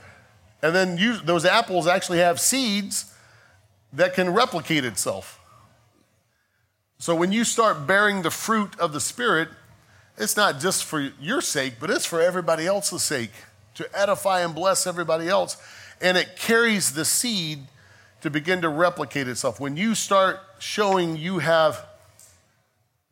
And 0.61 0.75
then 0.75 0.97
you, 0.97 1.17
those 1.17 1.43
apples 1.43 1.87
actually 1.87 2.19
have 2.19 2.39
seeds 2.39 3.13
that 3.93 4.13
can 4.13 4.31
replicate 4.31 4.85
itself. 4.85 5.39
So 6.99 7.15
when 7.15 7.31
you 7.31 7.43
start 7.43 7.87
bearing 7.87 8.21
the 8.21 8.31
fruit 8.31 8.79
of 8.79 8.93
the 8.93 8.99
Spirit, 8.99 9.49
it's 10.17 10.37
not 10.37 10.59
just 10.59 10.83
for 10.83 10.99
your 11.19 11.41
sake, 11.41 11.75
but 11.79 11.89
it's 11.89 12.05
for 12.05 12.21
everybody 12.21 12.65
else's 12.65 13.03
sake 13.03 13.31
to 13.75 13.87
edify 13.97 14.41
and 14.41 14.53
bless 14.53 14.85
everybody 14.85 15.27
else. 15.27 15.57
And 16.01 16.17
it 16.17 16.35
carries 16.35 16.93
the 16.93 17.05
seed 17.05 17.59
to 18.21 18.29
begin 18.29 18.61
to 18.61 18.69
replicate 18.69 19.27
itself. 19.27 19.59
When 19.59 19.75
you 19.75 19.95
start 19.95 20.39
showing 20.59 21.17
you 21.17 21.39
have 21.39 21.85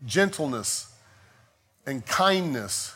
gentleness 0.05 0.93
and 1.85 2.05
kindness 2.05 2.93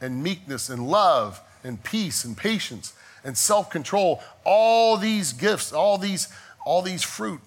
and 0.00 0.22
meekness 0.22 0.68
and 0.68 0.88
love 0.88 1.40
and 1.64 1.82
peace 1.82 2.24
and 2.24 2.36
patience 2.36 2.94
and 3.24 3.36
self-control, 3.36 4.22
all 4.44 4.96
these 4.96 5.32
gifts, 5.32 5.72
all 5.72 5.98
these, 5.98 6.28
all 6.64 6.82
these 6.82 7.02
fruit, 7.02 7.40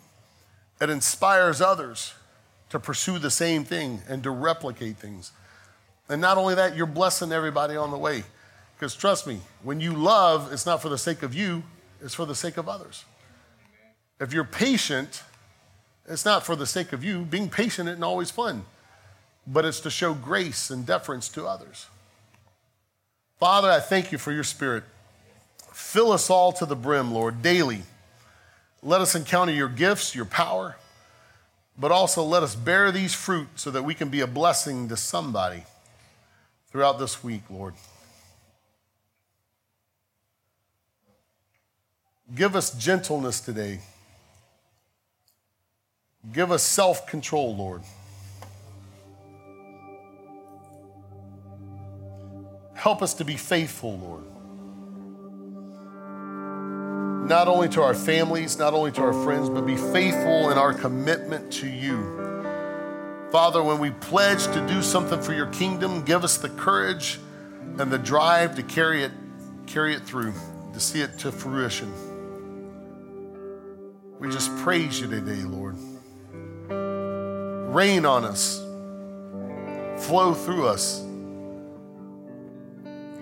it 0.82 0.90
inspires 0.90 1.62
others 1.62 2.14
to 2.70 2.80
pursue 2.80 3.20
the 3.20 3.32
same 3.32 3.64
thing 3.64 4.02
and 4.08 4.22
to 4.24 4.30
replicate 4.30 4.98
things. 4.98 5.32
And 6.14 6.22
not 6.22 6.38
only 6.38 6.54
that, 6.54 6.76
you're 6.76 6.86
blessing 6.86 7.32
everybody 7.32 7.76
on 7.76 7.90
the 7.90 7.98
way. 7.98 8.24
Because 8.76 8.96
trust 8.96 9.26
me, 9.26 9.40
when 9.64 9.80
you 9.82 9.94
love, 9.94 10.54
it's 10.54 10.64
not 10.64 10.80
for 10.80 10.88
the 10.88 10.98
sake 11.00 11.24
of 11.24 11.34
you, 11.34 11.64
it's 12.04 12.14
for 12.14 12.28
the 12.28 12.36
sake 12.36 12.58
of 12.58 12.70
others. 12.70 13.04
If 14.20 14.32
you're 14.32 14.44
patient, 14.44 15.24
it's 16.08 16.24
not 16.24 16.46
for 16.46 16.56
the 16.56 16.68
sake 16.68 16.94
of 16.94 17.04
you. 17.04 17.24
Being 17.24 17.50
patient 17.50 17.90
isn't 17.90 18.04
always 18.04 18.30
fun, 18.30 18.64
but 19.48 19.66
it's 19.66 19.80
to 19.80 19.90
show 19.90 20.14
grace 20.14 20.70
and 20.70 20.86
deference 20.86 21.30
to 21.30 21.48
others. 21.48 21.88
Father, 23.40 23.72
I 23.72 23.80
thank 23.80 24.12
you 24.12 24.20
for 24.20 24.32
your 24.32 24.44
spirit. 24.44 24.84
Fill 25.72 26.12
us 26.12 26.30
all 26.30 26.52
to 26.54 26.68
the 26.68 26.76
brim, 26.76 27.12
Lord, 27.12 27.42
daily. 27.42 27.82
Let 28.84 29.02
us 29.02 29.16
encounter 29.16 29.52
your 29.52 29.68
gifts, 29.68 30.14
your 30.14 30.26
power. 30.26 30.76
but 31.76 31.92
also 31.92 32.22
let 32.22 32.44
us 32.44 32.54
bear 32.54 32.92
these 32.92 33.16
fruit 33.16 33.48
so 33.56 33.72
that 33.72 33.82
we 33.82 33.96
can 33.96 34.10
be 34.10 34.22
a 34.22 34.28
blessing 34.28 34.88
to 34.90 34.96
somebody 34.96 35.64
throughout 36.74 36.98
this 36.98 37.24
week, 37.24 37.44
Lord. 37.52 37.76
Give 42.34 42.56
us 42.56 42.72
gentleness 42.72 43.40
today. 43.40 43.80
Give 46.34 46.52
us 46.52 46.64
self 46.64 47.06
control, 47.06 47.56
Lord. 47.56 47.84
Help 52.74 53.04
us 53.04 53.14
to 53.14 53.24
be 53.24 53.38
faithful, 53.38 54.00
Lord. 54.00 54.24
Not 57.30 57.48
only 57.48 57.70
to 57.70 57.84
our 57.84 57.94
families, 57.94 58.58
not 58.58 58.74
only 58.74 58.92
to 58.94 59.02
our 59.02 59.14
friends, 59.24 59.48
but 59.48 59.68
be 59.68 59.78
faithful 59.78 60.50
in 60.50 60.58
our 60.58 60.74
commitment 60.74 61.54
to 61.54 61.68
you. 61.68 62.23
Father, 63.34 63.64
when 63.64 63.80
we 63.80 63.90
pledge 63.90 64.46
to 64.46 64.64
do 64.68 64.84
something 64.84 65.20
for 65.20 65.34
your 65.34 65.48
kingdom, 65.48 66.04
give 66.04 66.24
us 66.24 66.38
the 66.38 66.50
courage 66.50 67.20
and 67.80 67.92
the 67.92 67.98
drive 67.98 68.54
to 68.58 68.62
carry 68.62 69.04
it, 69.04 69.12
carry 69.66 69.96
it 69.96 70.04
through, 70.04 70.36
to 70.72 70.80
see 70.80 71.02
it 71.02 71.18
to 71.18 71.32
fruition. 71.32 71.92
We 74.20 74.30
just 74.30 74.56
praise 74.58 75.02
you 75.02 75.08
today, 75.08 75.42
Lord. 75.42 75.76
Rain 77.74 78.06
on 78.06 78.24
us, 78.24 78.60
flow 80.06 80.36
through 80.36 80.68
us, 80.68 81.00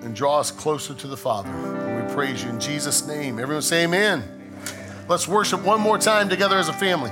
and 0.02 0.14
draw 0.14 0.42
us 0.42 0.52
closer 0.52 0.94
to 0.94 1.08
the 1.08 1.16
Father. 1.16 1.48
And 1.48 2.06
we 2.06 2.14
praise 2.14 2.44
you 2.44 2.50
in 2.50 2.60
Jesus' 2.60 3.08
name. 3.08 3.40
Everyone 3.40 3.62
say 3.62 3.86
amen. 3.86 4.24
amen. 4.24 5.06
Let's 5.08 5.26
worship 5.26 5.64
one 5.64 5.80
more 5.80 5.98
time 5.98 6.28
together 6.28 6.58
as 6.58 6.68
a 6.68 6.74
family. 6.74 7.12